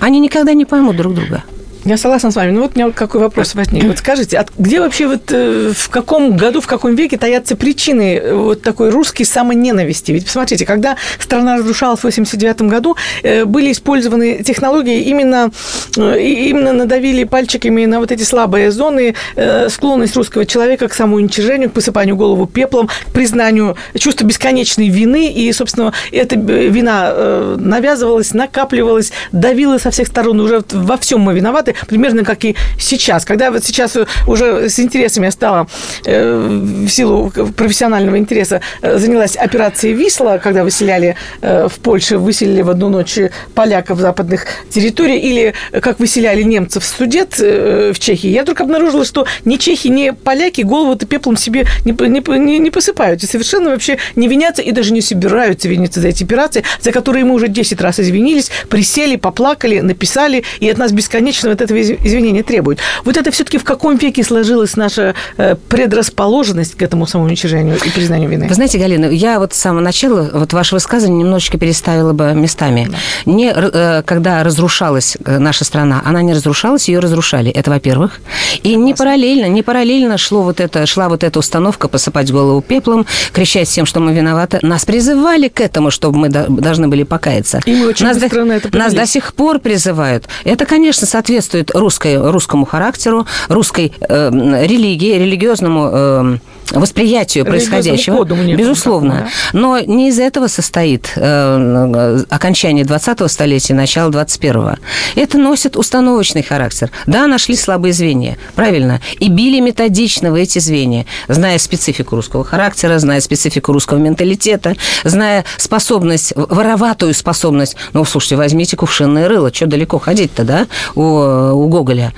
[0.00, 1.42] они никогда не поймут друг друга.
[1.88, 2.50] Я согласна с вами.
[2.50, 3.82] Ну вот у меня какой вопрос возник.
[3.84, 8.16] Вот скажите, от- где вообще вот э, в каком году, в каком веке таятся причины
[8.18, 10.12] э, вот такой русской самоненависти?
[10.12, 15.50] Ведь посмотрите, когда страна разрушалась в 89 году, э, были использованы технологии, именно,
[15.96, 21.70] э, именно надавили пальчиками на вот эти слабые зоны, э, склонность русского человека к самоуничижению,
[21.70, 25.32] к посыпанию голову пеплом, к признанию чувства бесконечной вины.
[25.32, 30.38] И, собственно, эта э, вина э, навязывалась, накапливалась, давила со всех сторон.
[30.40, 33.24] Уже во всем мы виноваты, примерно как и сейчас.
[33.24, 35.66] Когда вот сейчас уже с интересами я стала,
[36.04, 42.62] э, в силу профессионального интереса, э, занялась операцией «Висла», когда выселяли э, в Польше, выселили
[42.62, 43.18] в одну ночь
[43.54, 48.60] поляков западных территорий, или э, как выселяли немцев с Судет э, в Чехии, я вдруг
[48.60, 53.22] обнаружила, что ни чехи, ни поляки голову-то пеплом себе не, не, не, не посыпают.
[53.22, 57.24] И совершенно вообще не винятся и даже не собираются виниться за эти операции, за которые
[57.24, 61.90] мы уже 10 раз извинились, присели, поплакали, написали, и от нас бесконечно вот этого из-
[61.90, 62.78] извинения требуют.
[63.04, 68.28] Вот это все-таки в каком веке сложилась наша э, предрасположенность к этому самоуничижению и признанию
[68.30, 68.46] вины?
[68.48, 72.90] Вы знаете, Галина, я вот с самого начала вот ваше высказывание немножечко переставила бы местами.
[73.26, 77.50] Не, э, когда разрушалась э, наша страна, она не разрушалась, ее разрушали.
[77.50, 78.20] Это во-первых.
[78.62, 83.06] И не параллельно, не параллельно шло вот это, шла вот эта установка посыпать голову пеплом,
[83.32, 84.58] кричать всем, что мы виноваты.
[84.62, 87.60] Нас призывали к этому, чтобы мы до- должны были покаяться.
[87.66, 90.28] И мы очень нас, быстро до, на это нас до сих пор призывают.
[90.44, 94.30] Это, конечно, соответствует русской, русскому характеру, русской э,
[94.66, 96.38] религии, религиозному э,
[96.72, 98.14] восприятию происходящего.
[98.46, 99.12] некому Безусловно.
[99.14, 104.76] такому, Но не из этого состоит э, окончание 20-го столетия, начало 21-го.
[105.14, 106.90] Это носит установочный характер.
[107.06, 109.00] Да, нашли слабые звенья, правильно.
[109.18, 115.44] И били методично в эти звенья, зная специфику русского характера, зная специфику русского менталитета, зная
[115.56, 117.76] способность, вороватую способность.
[117.92, 122.12] Ну, слушайте, возьмите кувшинное рыло, что далеко ходить-то, да, у, у Гоголя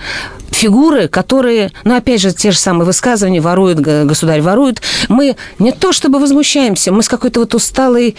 [0.53, 4.05] фигуры, которые, ну, опять же, те же самые высказывания, воруют, г-
[4.41, 4.83] государь ворует.
[5.09, 8.17] Мы не то чтобы возмущаемся, мы с какой-то вот усталой,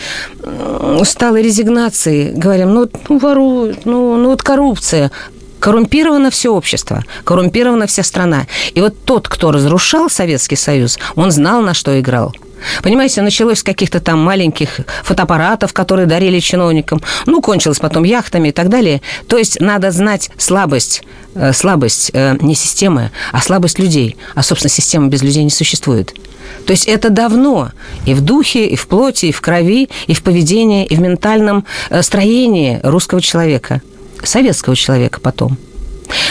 [1.00, 5.12] усталой резигнацией говорим, ну, ну воруют, ну, ну, вот коррупция.
[5.60, 8.48] Коррумпировано все общество, коррумпирована вся страна.
[8.74, 12.34] И вот тот, кто разрушал Советский Союз, он знал, на что играл.
[12.84, 18.52] Понимаете, началось с каких-то там маленьких фотоаппаратов, которые дарили чиновникам, ну, кончилось потом яхтами и
[18.52, 19.02] так далее.
[19.28, 21.04] То есть надо знать слабость,
[21.36, 24.17] э, слабость э, не системы, а слабость людей.
[24.36, 26.13] А, собственно, система без людей не существует.
[26.65, 27.71] То есть это давно
[28.06, 31.65] и в духе, и в плоти, и в крови, и в поведении, и в ментальном
[31.89, 33.82] э, строении русского человека,
[34.24, 35.58] советского человека потом.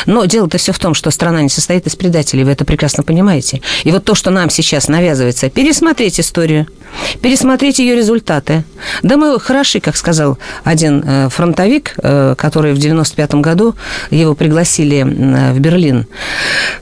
[0.07, 3.63] Но дело-то все в том, что страна не состоит из предателей, вы это прекрасно понимаете.
[3.85, 6.67] И вот то, что нам сейчас навязывается, пересмотреть историю,
[7.23, 8.65] пересмотреть ее результаты.
[9.03, 13.75] Да мы хороши, как сказал один э, фронтовик, э, который в 95 году
[14.11, 16.07] его пригласили в Берлин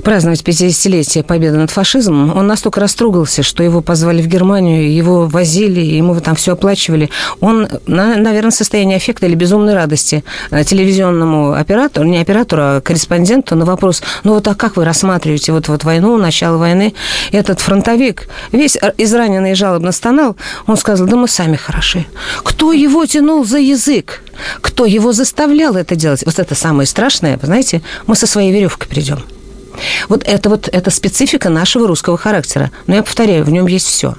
[0.02, 2.36] праздновать 50-летие победы над фашизмом.
[2.36, 7.10] Он настолько растрогался, что его позвали в Германию, его возили, ему там все оплачивали.
[7.40, 13.54] Он, наверное, в состоянии аффекта или безумной радости э, телевизионному оператору, не оператору, а корреспонденту
[13.54, 16.94] на вопрос, ну вот а как вы рассматриваете вот, вот войну, начало войны?
[17.32, 22.06] Этот фронтовик, весь израненный и жалобно стонал, он сказал, да мы сами хороши.
[22.42, 24.22] Кто его тянул за язык?
[24.62, 26.22] Кто его заставлял это делать?
[26.24, 29.18] Вот это самое страшное, знаете, мы со своей веревкой придем.
[30.08, 32.70] Вот это вот это специфика нашего русского характера.
[32.86, 34.14] Но я повторяю, в нем есть все.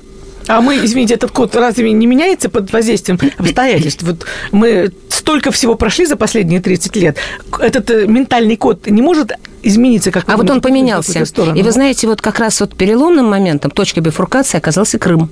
[0.49, 4.01] А мы, извините, этот код разве не меняется под воздействием обстоятельств?
[4.01, 7.17] Вот мы столько всего прошли за последние 30 лет.
[7.59, 9.31] Этот э, ментальный код не может
[9.61, 11.23] измениться как А вот он поменялся.
[11.55, 15.29] И вы знаете, вот как раз вот переломным моментом, точкой бифуркации оказался Крым.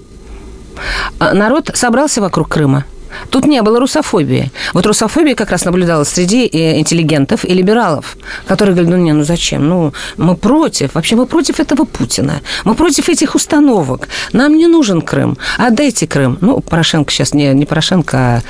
[1.17, 2.85] А народ собрался вокруг Крыма.
[3.29, 4.51] Тут не было русофобии.
[4.73, 8.17] Вот русофобия как раз наблюдалась среди э, интеллигентов и либералов,
[8.47, 9.67] которые говорят, ну не, ну зачем?
[9.67, 12.41] Ну, мы против, вообще мы против этого Путина.
[12.65, 14.07] Мы против этих установок.
[14.33, 15.37] Нам не нужен Крым.
[15.57, 16.37] Отдайте Крым.
[16.41, 18.41] Ну, Порошенко сейчас не, не Порошенко, а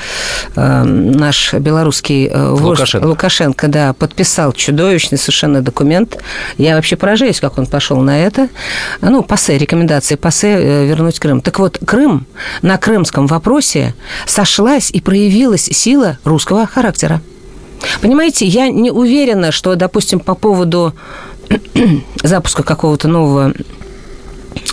[0.55, 3.05] э, наш белорусский э, вождь Лукашенко.
[3.05, 6.17] Лукашенко, да, подписал чудовищный совершенно документ.
[6.57, 8.49] Я вообще поражаюсь, как он пошел на это.
[9.01, 11.41] Ну, ПАСЕ, рекомендации ПАСЕ э, вернуть Крым.
[11.41, 12.25] Так вот, Крым
[12.61, 13.93] на крымском вопросе
[14.25, 17.21] сошел сошлась и проявилась сила русского характера.
[18.01, 20.93] Понимаете, я не уверена, что, допустим, по поводу
[22.23, 23.53] запуска какого-то нового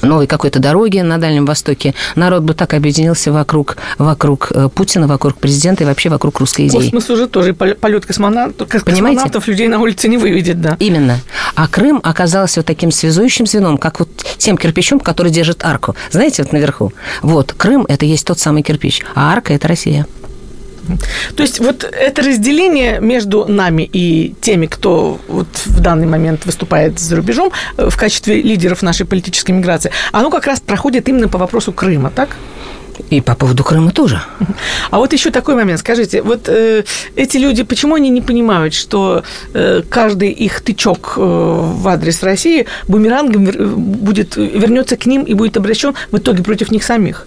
[0.03, 5.37] новой какой-то дороги на Дальнем Востоке, народ бы так объединился вокруг, вокруг э, Путина, вокруг
[5.37, 6.81] президента и вообще вокруг русской идеи.
[6.81, 10.77] Космос уже тоже полет космонавтов, космонавтов людей на улице не выведет, да.
[10.81, 11.21] Именно.
[11.55, 15.95] А Крым оказался вот таким связующим звеном, как вот тем кирпичом, который держит арку.
[16.11, 16.93] Знаете, вот наверху.
[17.23, 20.07] Вот, Крым– это есть тот самый кирпич, а арка– это Россия.
[21.37, 26.99] То есть вот это разделение между нами и теми, кто вот в данный момент выступает
[26.99, 31.39] за рубежом э, в качестве лидеров нашей политической миграции, оно как раз проходит именно по
[31.39, 32.37] вопросу Крыма, так?
[33.11, 34.21] И по поводу Крыма тоже.
[34.91, 35.81] А вот еще такой момент.
[35.81, 36.85] Скажите, вот э,
[37.17, 42.67] эти люди, почему они не понимают, что э, каждый их тычок э, в адрес России
[42.89, 47.27] бумерангом вер, будет, вернется к ним и будет обращен в итоге против них самих?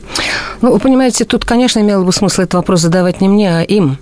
[0.61, 3.97] Ну, вы понимаете, тут, конечно, имело бы смысл этот вопрос задавать не мне, а им.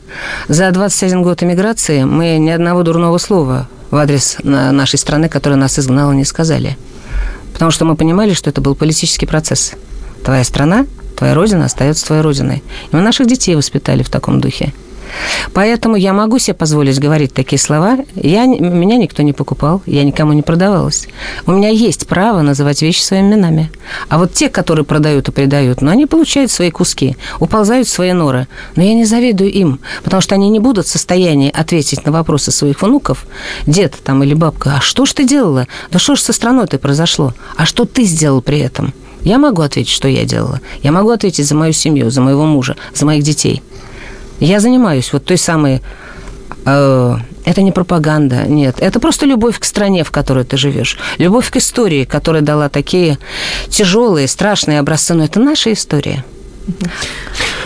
[0.48, 5.80] За 21 год эмиграции мы ни одного дурного слова в адрес нашей страны, которая нас
[5.80, 6.78] изгнала, не сказали.
[7.54, 9.74] Потому что мы понимали, что это был политический процесс.
[10.24, 12.64] Твоя страна Твоя родина остается твоей родиной.
[12.92, 14.74] И мы наших детей воспитали в таком духе.
[15.54, 18.00] Поэтому я могу себе позволить говорить такие слова.
[18.16, 21.08] Я, меня никто не покупал, я никому не продавалась.
[21.46, 23.72] У меня есть право называть вещи своими именами.
[24.10, 28.14] А вот те, которые продают и предают, ну, они получают свои куски, уползают в свои
[28.14, 28.48] норы.
[28.76, 32.52] Но я не завидую им, потому что они не будут в состоянии ответить на вопросы
[32.52, 33.26] своих внуков,
[33.66, 35.68] дед там или бабка, а что ж ты делала?
[35.92, 37.34] Да что ж со страной-то произошло?
[37.56, 38.94] А что ты сделал при этом?
[39.26, 40.62] Я могу ответить, что я делала.
[40.84, 43.62] Я могу ответить за мою семью, за моего мужа, за моих детей.
[44.40, 45.82] Я занимаюсь вот той самой...
[46.66, 48.78] Э, это не пропаганда, нет.
[48.80, 50.98] Это просто любовь к стране, в которой ты живешь.
[51.18, 53.18] Любовь к истории, которая дала такие
[53.70, 55.16] тяжелые, страшные образцы.
[55.16, 56.24] Но это наша история.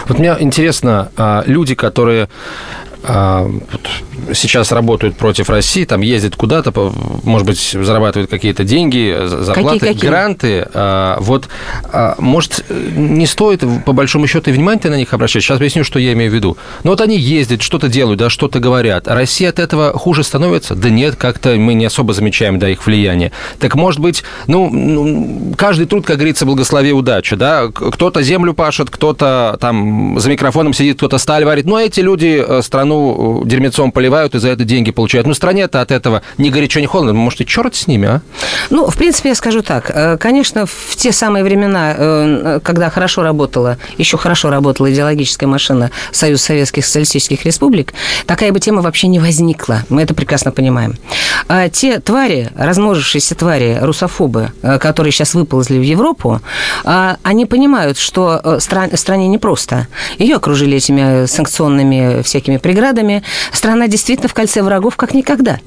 [0.07, 2.29] Вот мне интересно, а, люди, которые
[4.33, 6.71] сейчас работают против России, там ездят куда-то,
[7.23, 10.09] может быть, зарабатывают какие-то деньги, зарплаты, какие, какие?
[10.09, 10.67] гранты.
[10.73, 11.47] А, вот,
[11.91, 15.43] а, может, не стоит, по большому счету, и внимание на них обращать.
[15.43, 16.57] Сейчас объясню, что я имею в виду.
[16.83, 19.07] Но вот они ездят, что-то делают, да, что-то говорят.
[19.07, 20.75] А Россия от этого хуже становится?
[20.75, 23.31] Да нет, как-то мы не особо замечаем, да, их влияние.
[23.59, 27.67] Так, может быть, ну, ну каждый труд, как говорится, благослови удача, да.
[27.73, 31.65] Кто-то землю пашет, кто-то там за микрофоном сидит, кто-то сталь варит.
[31.65, 35.27] Но эти люди э, страну страну э, дерьмецом поливают и за это деньги получают.
[35.27, 37.13] Ну, стране-то от этого ни горячо, ни холодно.
[37.13, 38.21] Может, и черт с ними, а?
[38.69, 39.91] Ну, в принципе, я скажу так.
[39.93, 45.91] Э, Конечно, в те самые времена, э, когда хорошо работала, еще хорошо работала идеологическая машина
[46.11, 47.93] Союз Советских Социалистических Республик,
[48.25, 49.83] такая бы тема вообще не возникла.
[49.89, 50.95] Мы это прекрасно понимаем.
[51.47, 56.41] А те твари, размножившиеся твари, русофобы, которые сейчас выползли в Европу,
[56.83, 59.87] они понимают, что стра- стране непросто.
[60.17, 62.78] Ее окружили этими санкционными всякими преградами.
[63.51, 65.59] Страна действительно в кольце врагов как никогда.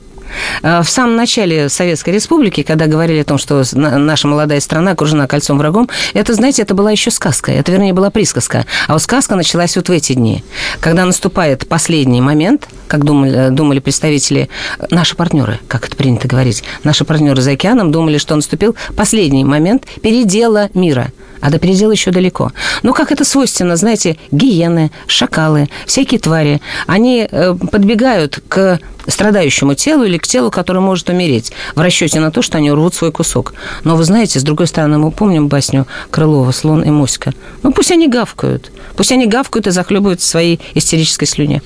[0.63, 4.93] А В самом начале Советской Республики, когда говорили о том, что на- наша молодая страна
[4.93, 7.53] окружена кольцом врагом, это, знаете, это была еще сказка.
[7.53, 8.65] Это, вернее, была присказка.
[8.89, 10.43] А вот сказка началась вот в эти дни,
[10.81, 16.65] когда наступает последний момент, как думали, думали представители, э, наши партнеры, как это принято говорить,
[16.85, 21.13] наши партнеры за океаном думали, что наступил последний момент передела мира.
[21.43, 22.53] А до предела еще далеко.
[22.83, 30.05] Но как это свойственно, знаете, гиены, шакалы, всякие твари, они э, подбегают к страдающему телу
[30.05, 33.55] или к телу, которое может умереть, в расчете на то, что они урвут свой кусок.
[33.83, 37.33] Но вы знаете, с другой стороны, мы помним басню Крылова «Слон и моська».
[37.63, 38.71] Ну, пусть они гавкают.
[38.97, 41.63] Пусть они гавкают и захлебывают в своей истерической слюне.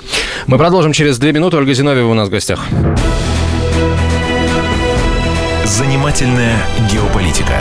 [0.47, 1.59] Мы продолжим через две минуты.
[1.59, 2.64] Ольга Зиновьева у нас в гостях.
[5.64, 6.57] Занимательная
[6.91, 7.61] геополитика.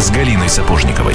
[0.00, 1.14] С Галиной Сапожниковой.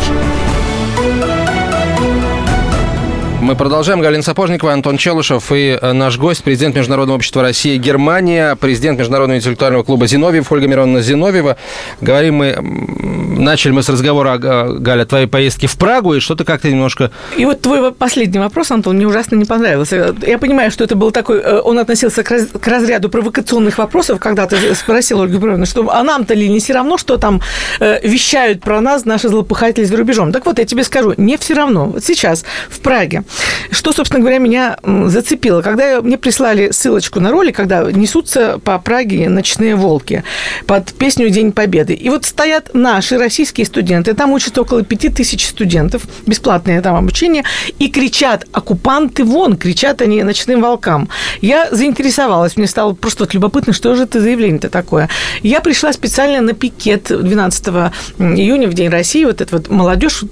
[3.46, 4.02] Мы продолжаем.
[4.02, 9.38] Галина Сапожникова, Антон Челышев и э, наш гость, президент Международного общества России Германия, президент Международного
[9.38, 11.56] интеллектуального клуба Зиновьев, Ольга Мироновна Зиновьева.
[12.02, 12.58] Говорим мы,
[13.40, 17.12] начали мы с разговора, Галя, твоей поездки в Прагу, и что-то как-то немножко...
[17.38, 20.16] И вот твой последний вопрос, Антон, мне ужасно не понравился.
[20.26, 24.48] Я понимаю, что это был такой, э, он относился к, к разряду провокационных вопросов, когда
[24.48, 27.42] ты спросил Ольгу Петровну, что а нам-то ли не все равно, что там
[27.80, 30.32] э, вещают про нас наши злопыхатели за рубежом.
[30.32, 31.86] Так вот, я тебе скажу, не все равно.
[31.86, 33.24] Вот сейчас в Праге,
[33.72, 39.30] что, собственно говоря, меня зацепило, когда мне прислали ссылочку на ролик, когда несутся по Праге
[39.30, 40.24] ночные волки
[40.68, 41.94] под песню «День Победы».
[41.94, 47.44] И вот стоят наши российские студенты, там учатся около пяти тысяч студентов, бесплатное там обучение,
[47.80, 51.10] и кричат «Оккупанты вон!» кричат они ночным волкам.
[51.42, 55.10] Я заинтересовалась, мне стало просто вот любопытно, что же это заявление-то такое.
[55.42, 57.68] Я пришла специально на пикет 12
[58.20, 60.24] июня, в День России, вот эта вот молодежь,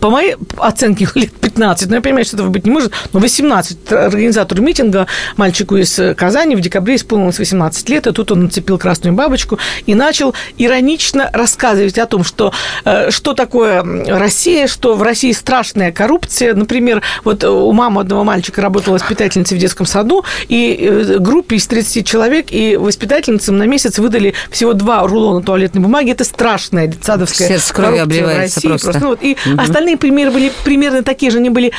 [0.00, 4.60] по моей оценке, лет 15, но я понимаю, что быть не может, но 18 организатор
[4.60, 9.14] митинга, мальчику из э, Казани, в декабре исполнилось 18 лет, и тут он нацепил красную
[9.14, 12.52] бабочку и начал иронично рассказывать о том, что
[12.84, 16.54] э, что такое Россия, что в России страшная коррупция.
[16.54, 21.66] Например, вот э, у мамы одного мальчика работала воспитательницей в детском саду, и группе из
[21.66, 26.10] 30 человек, и воспитательницам на месяц выдали всего два рулона туалетной бумаги.
[26.10, 28.68] Это страшная детсадовская Сердце в обливается России.
[28.68, 29.00] просто.
[29.00, 31.72] Ну, вот, и остальные примеры были примерно такие же, они были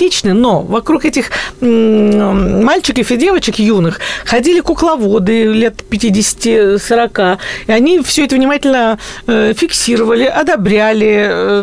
[0.00, 1.30] анекдотичны, но вокруг этих
[1.60, 10.24] мальчиков и девочек юных ходили кукловоды лет 50-40, и они все это внимательно э, фиксировали,
[10.24, 11.62] одобряли, э,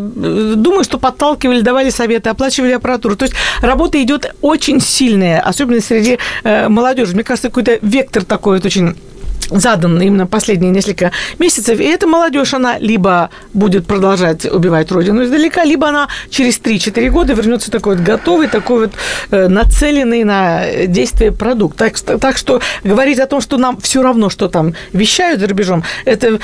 [0.55, 3.15] думаю, что подталкивали, давали советы, оплачивали аппаратуру.
[3.15, 7.13] То есть работа идет очень сильная, особенно среди э, молодежи.
[7.13, 8.95] Мне кажется, какой-то вектор такой вот очень
[9.49, 11.79] задан именно последние несколько месяцев.
[11.79, 17.33] И эта молодежь, она либо будет продолжать убивать Родину издалека, либо она через 3-4 года
[17.33, 18.91] вернется такой вот готовый, такой вот
[19.31, 21.77] э, нацеленный на действие продукт.
[21.77, 25.83] Так, так что говорить о том, что нам все равно, что там вещают за рубежом,
[26.05, 26.39] это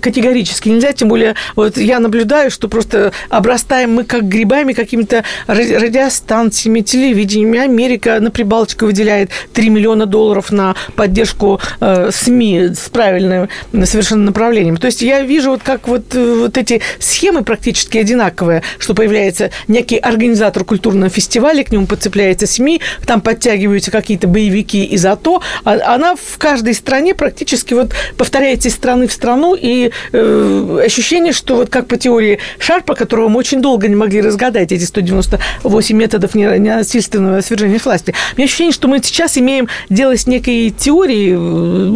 [0.00, 0.92] категорически нельзя.
[0.92, 7.58] Тем более, вот я наблюдаю, что просто обрастаем мы как грибами какими-то ради- радиостанциями, телевидениями.
[7.58, 13.48] Америка на Прибалтику выделяет 3 миллиона долларов на поддержку э, СМИ с правильным
[13.84, 14.76] совершенно направлением.
[14.76, 19.50] То есть я вижу, вот как вот, э, вот эти схемы практически одинаковые, что появляется
[19.68, 25.94] некий организатор культурного фестиваля, к нему подцепляется СМИ, там подтягиваются какие-то боевики из АТО, а
[25.94, 31.56] она в каждой стране практически вот повторяется из страны в страну, и э, ощущение, что
[31.56, 36.34] вот как по теории Шарпа, которого мы очень долго не могли разгадать, эти 198 методов
[36.34, 41.34] не- ненасильственного свержения власти, у меня ощущение, что мы сейчас имеем дело с некой теорией,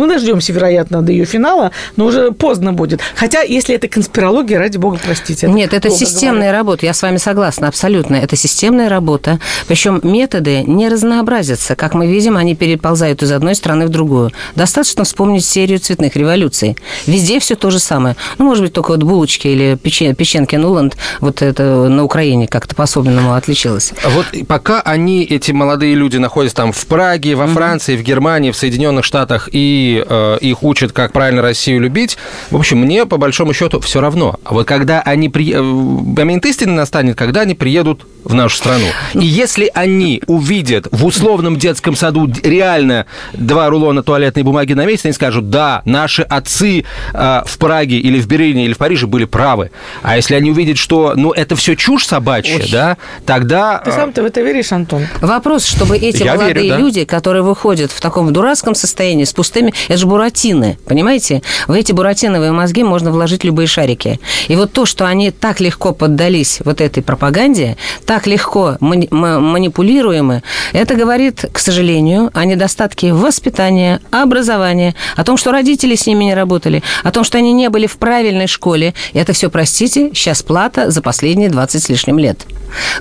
[0.07, 3.01] ну, дождемся, вероятно, до ее финала, но уже поздно будет.
[3.15, 5.49] Хотя, если это конспирология, ради бога, простите.
[5.49, 6.59] Нет, это системная говорю.
[6.59, 8.17] работа, я с вами согласна, абсолютно.
[8.17, 9.39] Это системная работа.
[9.69, 11.77] Причем методы не разнообразятся.
[11.77, 14.33] Как мы видим, они переползают из одной страны в другую.
[14.55, 16.77] Достаточно вспомнить серию цветных революций.
[17.07, 18.17] Везде все то же самое.
[18.39, 22.75] Ну, может быть, только вот булочки или печен- печенки Нуланд, вот это на Украине как-то
[22.75, 23.93] по-особенному отличилось.
[24.05, 28.51] А Вот пока они, эти молодые люди, находятся там в Праге, во Франции, в Германии,
[28.51, 32.19] в Соединенных Штатах, и э, их учат, как правильно Россию любить,
[32.51, 34.39] в общем, мне, по большому счету, все равно.
[34.45, 35.29] А вот когда они...
[35.29, 35.53] При...
[35.53, 38.87] э, Момент истины настанет, когда они приедут в нашу страну.
[39.15, 45.05] И если они увидят в условном детском саду реально два рулона туалетной бумаги на месяц,
[45.05, 46.85] они скажут, да, наши отцы
[47.15, 49.71] э, в Праге или в Берлине или в Париже были правы.
[50.03, 53.79] А если они увидят, что, ну, это все чушь собачья, да, тогда...
[53.79, 55.07] Ты сам-то в это веришь, Антон?
[55.21, 56.79] Вопрос, чтобы эти Я молодые верю, да.
[56.79, 61.43] люди, которые выходят в таком дурацком состоянии, с пустыми, это же буратины, понимаете?
[61.67, 64.21] В эти буратиновые мозги можно вложить любые шарики.
[64.49, 69.41] И вот то, что они так легко поддались вот этой пропаганде, так легко мани- ма-
[69.41, 76.25] манипулируемы, это говорит, к сожалению, о недостатке воспитания, образования, о том, что родители с ними
[76.25, 78.95] не работали, о том, что они не были в правильной школе.
[79.13, 82.47] И это все, простите, сейчас плата за последние 20 с лишним лет.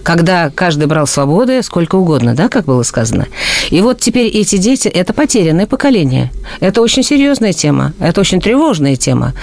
[0.04, 3.28] Когда каждый брал свободы сколько угодно, да, как было сказано.
[3.70, 6.32] И вот теперь эти дети– это потерянное поколение.
[6.60, 9.34] Это очень серьезная тема, это очень тревожная тема.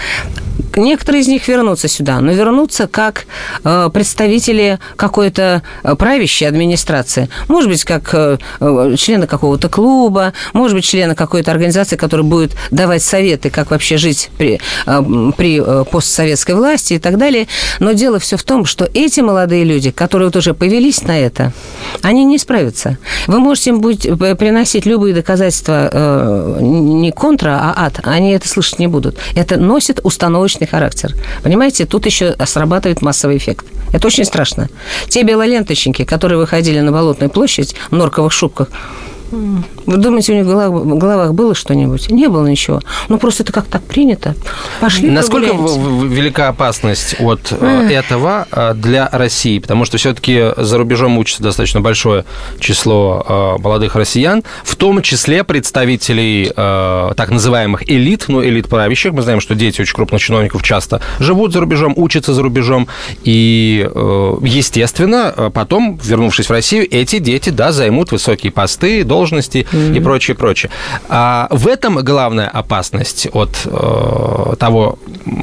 [0.76, 3.26] Некоторые из них вернутся сюда, но вернутся как
[3.64, 7.28] э, представители какой-то э, правящей администрации.
[7.49, 12.53] Может быть, как э, э, члены какого-то клуба, может быть, члены какой-то организации, которая будет
[12.70, 15.03] давать советы, как вообще жить при, э,
[15.37, 17.49] при э, постсоветской власти и так далее.
[17.78, 21.53] Но дело все в том, что эти молодые люди, которые вот уже повелись на это,
[22.03, 22.97] они не справятся.
[23.26, 24.09] Вы можете им быть,
[24.39, 26.59] приносить любые доказательства э,
[27.22, 28.00] контра, а ад.
[28.02, 29.16] Они это слышать не будут.
[29.36, 31.14] Это носит установочный характер.
[31.44, 33.64] Понимаете, тут еще срабатывает массовый эффект.
[33.92, 34.68] Это очень страшно.
[35.08, 38.70] Те белоленточники, которые выходили на Болотную площадь в норковых шубках,
[39.87, 42.11] вы думаете, у них в головах, в головах было что-нибудь?
[42.11, 42.80] Не было ничего.
[43.09, 44.35] Ну, просто это как так принято.
[44.80, 49.59] Пошли Насколько велика опасность от э, этого э, для России?
[49.59, 52.24] Потому что все-таки за рубежом учится достаточно большое
[52.59, 53.24] число
[53.59, 59.12] э, молодых россиян, в том числе представителей так называемых элит, ну, элит правящих.
[59.12, 62.89] Мы знаем, что дети очень крупных чиновников часто живут за рубежом, учатся за рубежом.
[63.24, 63.89] И,
[64.43, 70.70] естественно, потом, вернувшись в Россию, эти дети, да, займут высокие посты, должности и прочее, прочее.
[71.08, 74.98] А в этом главная опасность от э, того,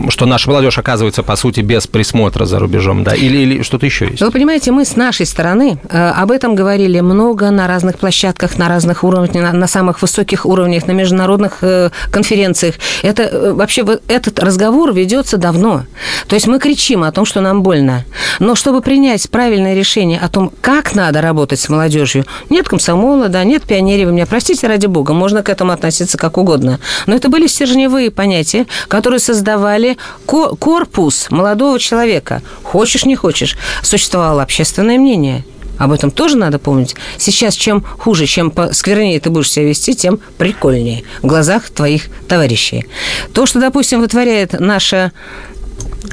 [0.09, 4.07] что наша молодежь оказывается, по сути, без присмотра за рубежом, да, или, или что-то еще
[4.07, 4.21] есть?
[4.21, 8.67] Вы понимаете, мы с нашей стороны э, об этом говорили много на разных площадках, на
[8.67, 12.75] разных уровнях, на, на самых высоких уровнях, на международных э, конференциях.
[13.03, 15.84] Это э, вообще вот этот разговор ведется давно.
[16.27, 18.05] То есть мы кричим о том, что нам больно.
[18.39, 23.43] Но чтобы принять правильное решение о том, как надо работать с молодежью, нет комсомола, да,
[23.43, 26.80] нет пионерии, меня простите, ради бога, можно к этому относиться как угодно.
[27.07, 32.41] Но это были стержневые понятия, которые создавали ко- корпус молодого человека.
[32.63, 33.57] Хочешь, не хочешь.
[33.82, 35.45] Существовало общественное мнение.
[35.78, 36.97] Об этом тоже надо помнить.
[37.17, 42.86] Сейчас чем хуже, чем сквернее ты будешь себя вести, тем прикольнее в глазах твоих товарищей.
[43.34, 45.13] То, что, допустим, вытворяет наша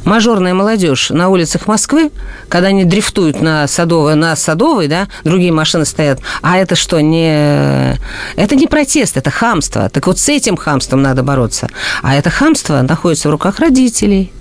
[0.05, 2.11] мажорная молодежь на улицах Москвы,
[2.49, 7.99] когда они дрифтуют на Садовой, на Садовой, да, другие машины стоят, а это что, не...
[8.37, 9.89] Это не протест, это хамство.
[9.89, 11.69] Так вот с этим хамством надо бороться.
[12.03, 14.33] А это хамство находится в руках родителей,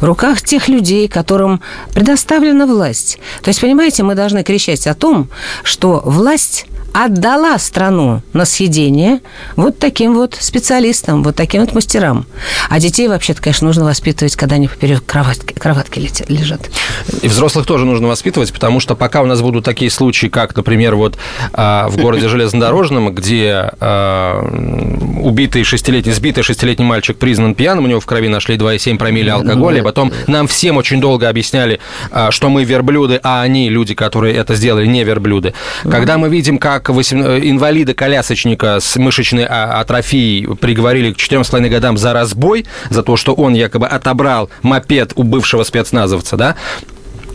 [0.00, 1.60] в руках тех людей, которым
[1.92, 3.18] предоставлена власть.
[3.42, 5.28] То есть, понимаете, мы должны кричать о том,
[5.64, 9.20] что власть отдала страну на съедение
[9.56, 12.26] вот таким вот специалистам, вот таким вот мастерам.
[12.68, 16.70] А детей вообще-то, конечно, нужно воспитывать, когда они поперек кроватки, кроватки летят- лежат.
[17.22, 20.96] И взрослых тоже нужно воспитывать, потому что пока у нас будут такие случаи, как, например,
[20.96, 21.18] вот
[21.52, 24.42] а, в городе Железнодорожном, где а,
[25.20, 29.82] убитый шестилетний, сбитый шестилетний мальчик признан пьяным, у него в крови нашли 2,7 промилле алкоголя,
[29.82, 31.80] потом нам всем очень долго объясняли,
[32.10, 35.54] а, что мы верблюды, а они, люди, которые это сделали, не верблюды.
[35.82, 42.12] Когда мы видим, как восем- инвалида-колясочника с мышечной а, атрофией приговорили к 4,5 годам за
[42.12, 46.56] разбой, за то, что он якобы отобрал мопед у бывшего спецназовца, да,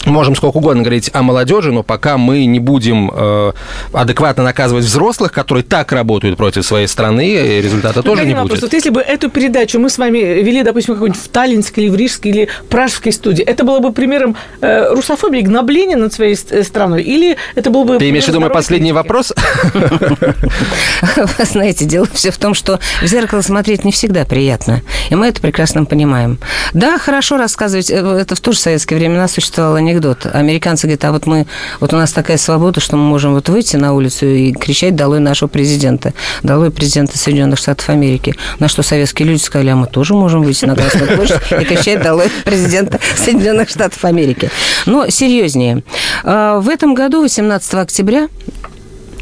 [0.05, 3.51] можем сколько угодно говорить о молодежи, но пока мы не будем э,
[3.93, 8.51] адекватно наказывать взрослых, которые так работают против своей страны, результата тоже не вопрос.
[8.51, 8.61] будет.
[8.63, 11.95] Вот если бы эту передачу мы с вами вели, допустим, какой-нибудь в Таллинской или в
[11.95, 17.03] Рижской или Пражской студии, это было бы примером э, русофобии, гнобления над своей э, страной?
[17.03, 17.97] Или это был бы...
[17.97, 19.33] Ты имеешь в виду мой последний вопрос?
[19.73, 24.81] Вы знаете, дело все в том, что в зеркало смотреть не всегда приятно.
[25.09, 26.39] И мы это прекрасно понимаем.
[26.73, 27.89] Да, хорошо рассказывать.
[27.89, 30.25] Э, это в тоже советские времена существовал анекдот.
[30.31, 31.45] Американцы говорят, а вот мы,
[31.79, 35.19] вот у нас такая свобода, что мы можем вот выйти на улицу и кричать «Долой
[35.19, 36.13] нашего президента!»
[36.43, 40.65] «Долой президента Соединенных Штатов Америки!» На что советские люди сказали, а мы тоже можем выйти
[40.65, 44.49] на Красную площадь и кричать «Долой президента Соединенных Штатов Америки!»
[44.85, 45.83] Но серьезнее.
[46.23, 48.27] А, в этом году, 18 октября,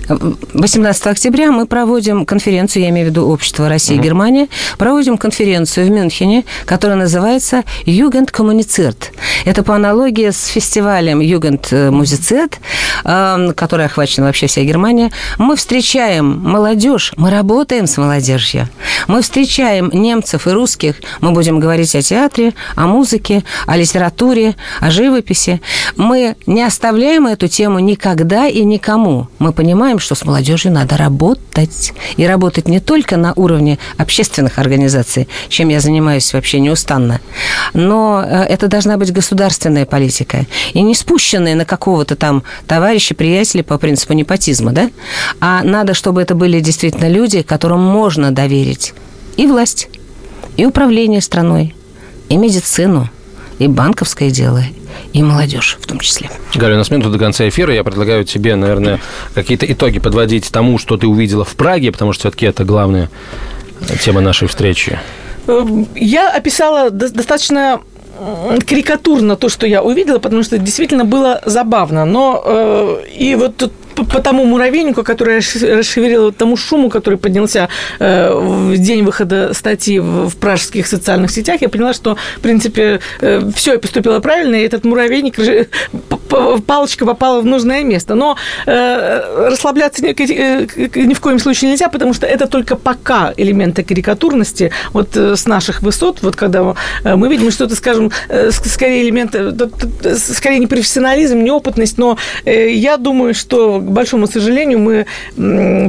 [0.10, 4.48] 18 октября мы проводим конференцию, я имею в виду Общество России и Германия,
[4.78, 9.12] проводим конференцию в Мюнхене, которая называется «Югент коммуницирт».
[9.46, 12.60] Это по аналогии с фестивалем «Югент музицет»,
[13.06, 15.12] эм, который охвачен вообще вся Германия.
[15.38, 18.68] Мы встречаем молодежь, мы работаем с молодежью.
[19.08, 24.90] Мы встречаем немцев и русских, мы будем говорить о театре, о музыке, о литературе, о
[24.90, 25.62] живописи.
[25.96, 29.28] Мы не оставляем эту тему никогда и никому.
[29.38, 31.94] Мы понимаем, что с молодежью надо работать.
[32.18, 37.20] И работать не только на уровне общественных организаций, чем я занимаюсь вообще неустанно,
[37.74, 40.46] но э, это должна быть государственная политика.
[40.74, 44.90] И не спущенная на какого-то там товарища, приятеля по принципу непотизма, да?
[45.40, 48.94] А надо, чтобы это были действительно люди, которым можно доверить
[49.38, 49.88] и власть,
[50.58, 51.74] и управление страной,
[52.28, 53.10] и медицину,
[53.58, 54.62] и банковское дело,
[55.14, 56.30] и молодежь в том числе.
[56.56, 57.74] Галя, у нас минуту до конца эфира.
[57.74, 59.00] Я предлагаю тебе, наверное,
[59.34, 63.10] какие-то итоги подводить тому, что ты увидела в Праге, потому что все-таки это главная
[64.04, 65.00] тема нашей встречи.
[65.48, 67.82] Эм, я описала достаточно
[68.68, 72.06] карикатурно то, что я увидела, потому что действительно было забавно.
[72.06, 73.72] Но э, и вот тут
[74.06, 77.70] по тому муравейнику, который расшевелил, тому шуму, который поднялся
[78.00, 83.00] э, в день выхода статьи в, в пражских социальных сетях, я поняла, что, в принципе,
[83.22, 85.36] э, все поступило правильно, и этот муравейник,
[86.66, 88.16] палочка попала в нужное место.
[88.16, 93.84] Но э, расслабляться ни, ни в коем случае нельзя, потому что это только пока элементы
[93.84, 98.12] карикатурности вот с наших высот, вот когда мы видим что-то, скажем,
[98.52, 99.54] скорее элементы,
[100.18, 105.06] скорее не профессионализм, неопытность, но я думаю, что большому сожалению, мы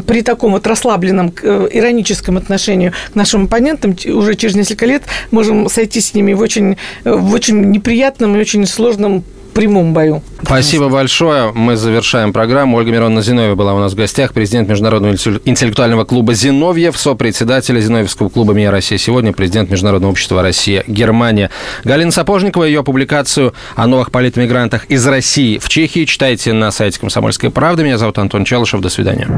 [0.03, 5.69] при таком вот расслабленном э, ироническом отношении к нашим оппонентам уже через несколько лет можем
[5.69, 10.23] сойти с ними в очень, в очень неприятном и очень сложном прямом бою.
[10.43, 11.53] Спасибо большое.
[11.53, 12.77] Мы завершаем программу.
[12.77, 18.29] Ольга Мироновна Зиновьева была у нас в гостях, президент Международного интеллектуального клуба «Зиновьев», сопредседатель Зиновьевского
[18.29, 20.85] клуба «Мия Россия сегодня», президент Международного общества «Россия.
[20.87, 21.51] Германия».
[21.85, 27.51] Галина Сапожникова, ее публикацию о новых политмигрантах из России в Чехии читайте на сайте «Комсомольской
[27.51, 27.85] правды».
[27.85, 28.81] Меня зовут Антон Челышев.
[28.81, 29.29] До свидания.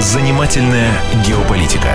[0.00, 0.90] Занимательная
[1.26, 1.94] геополитика.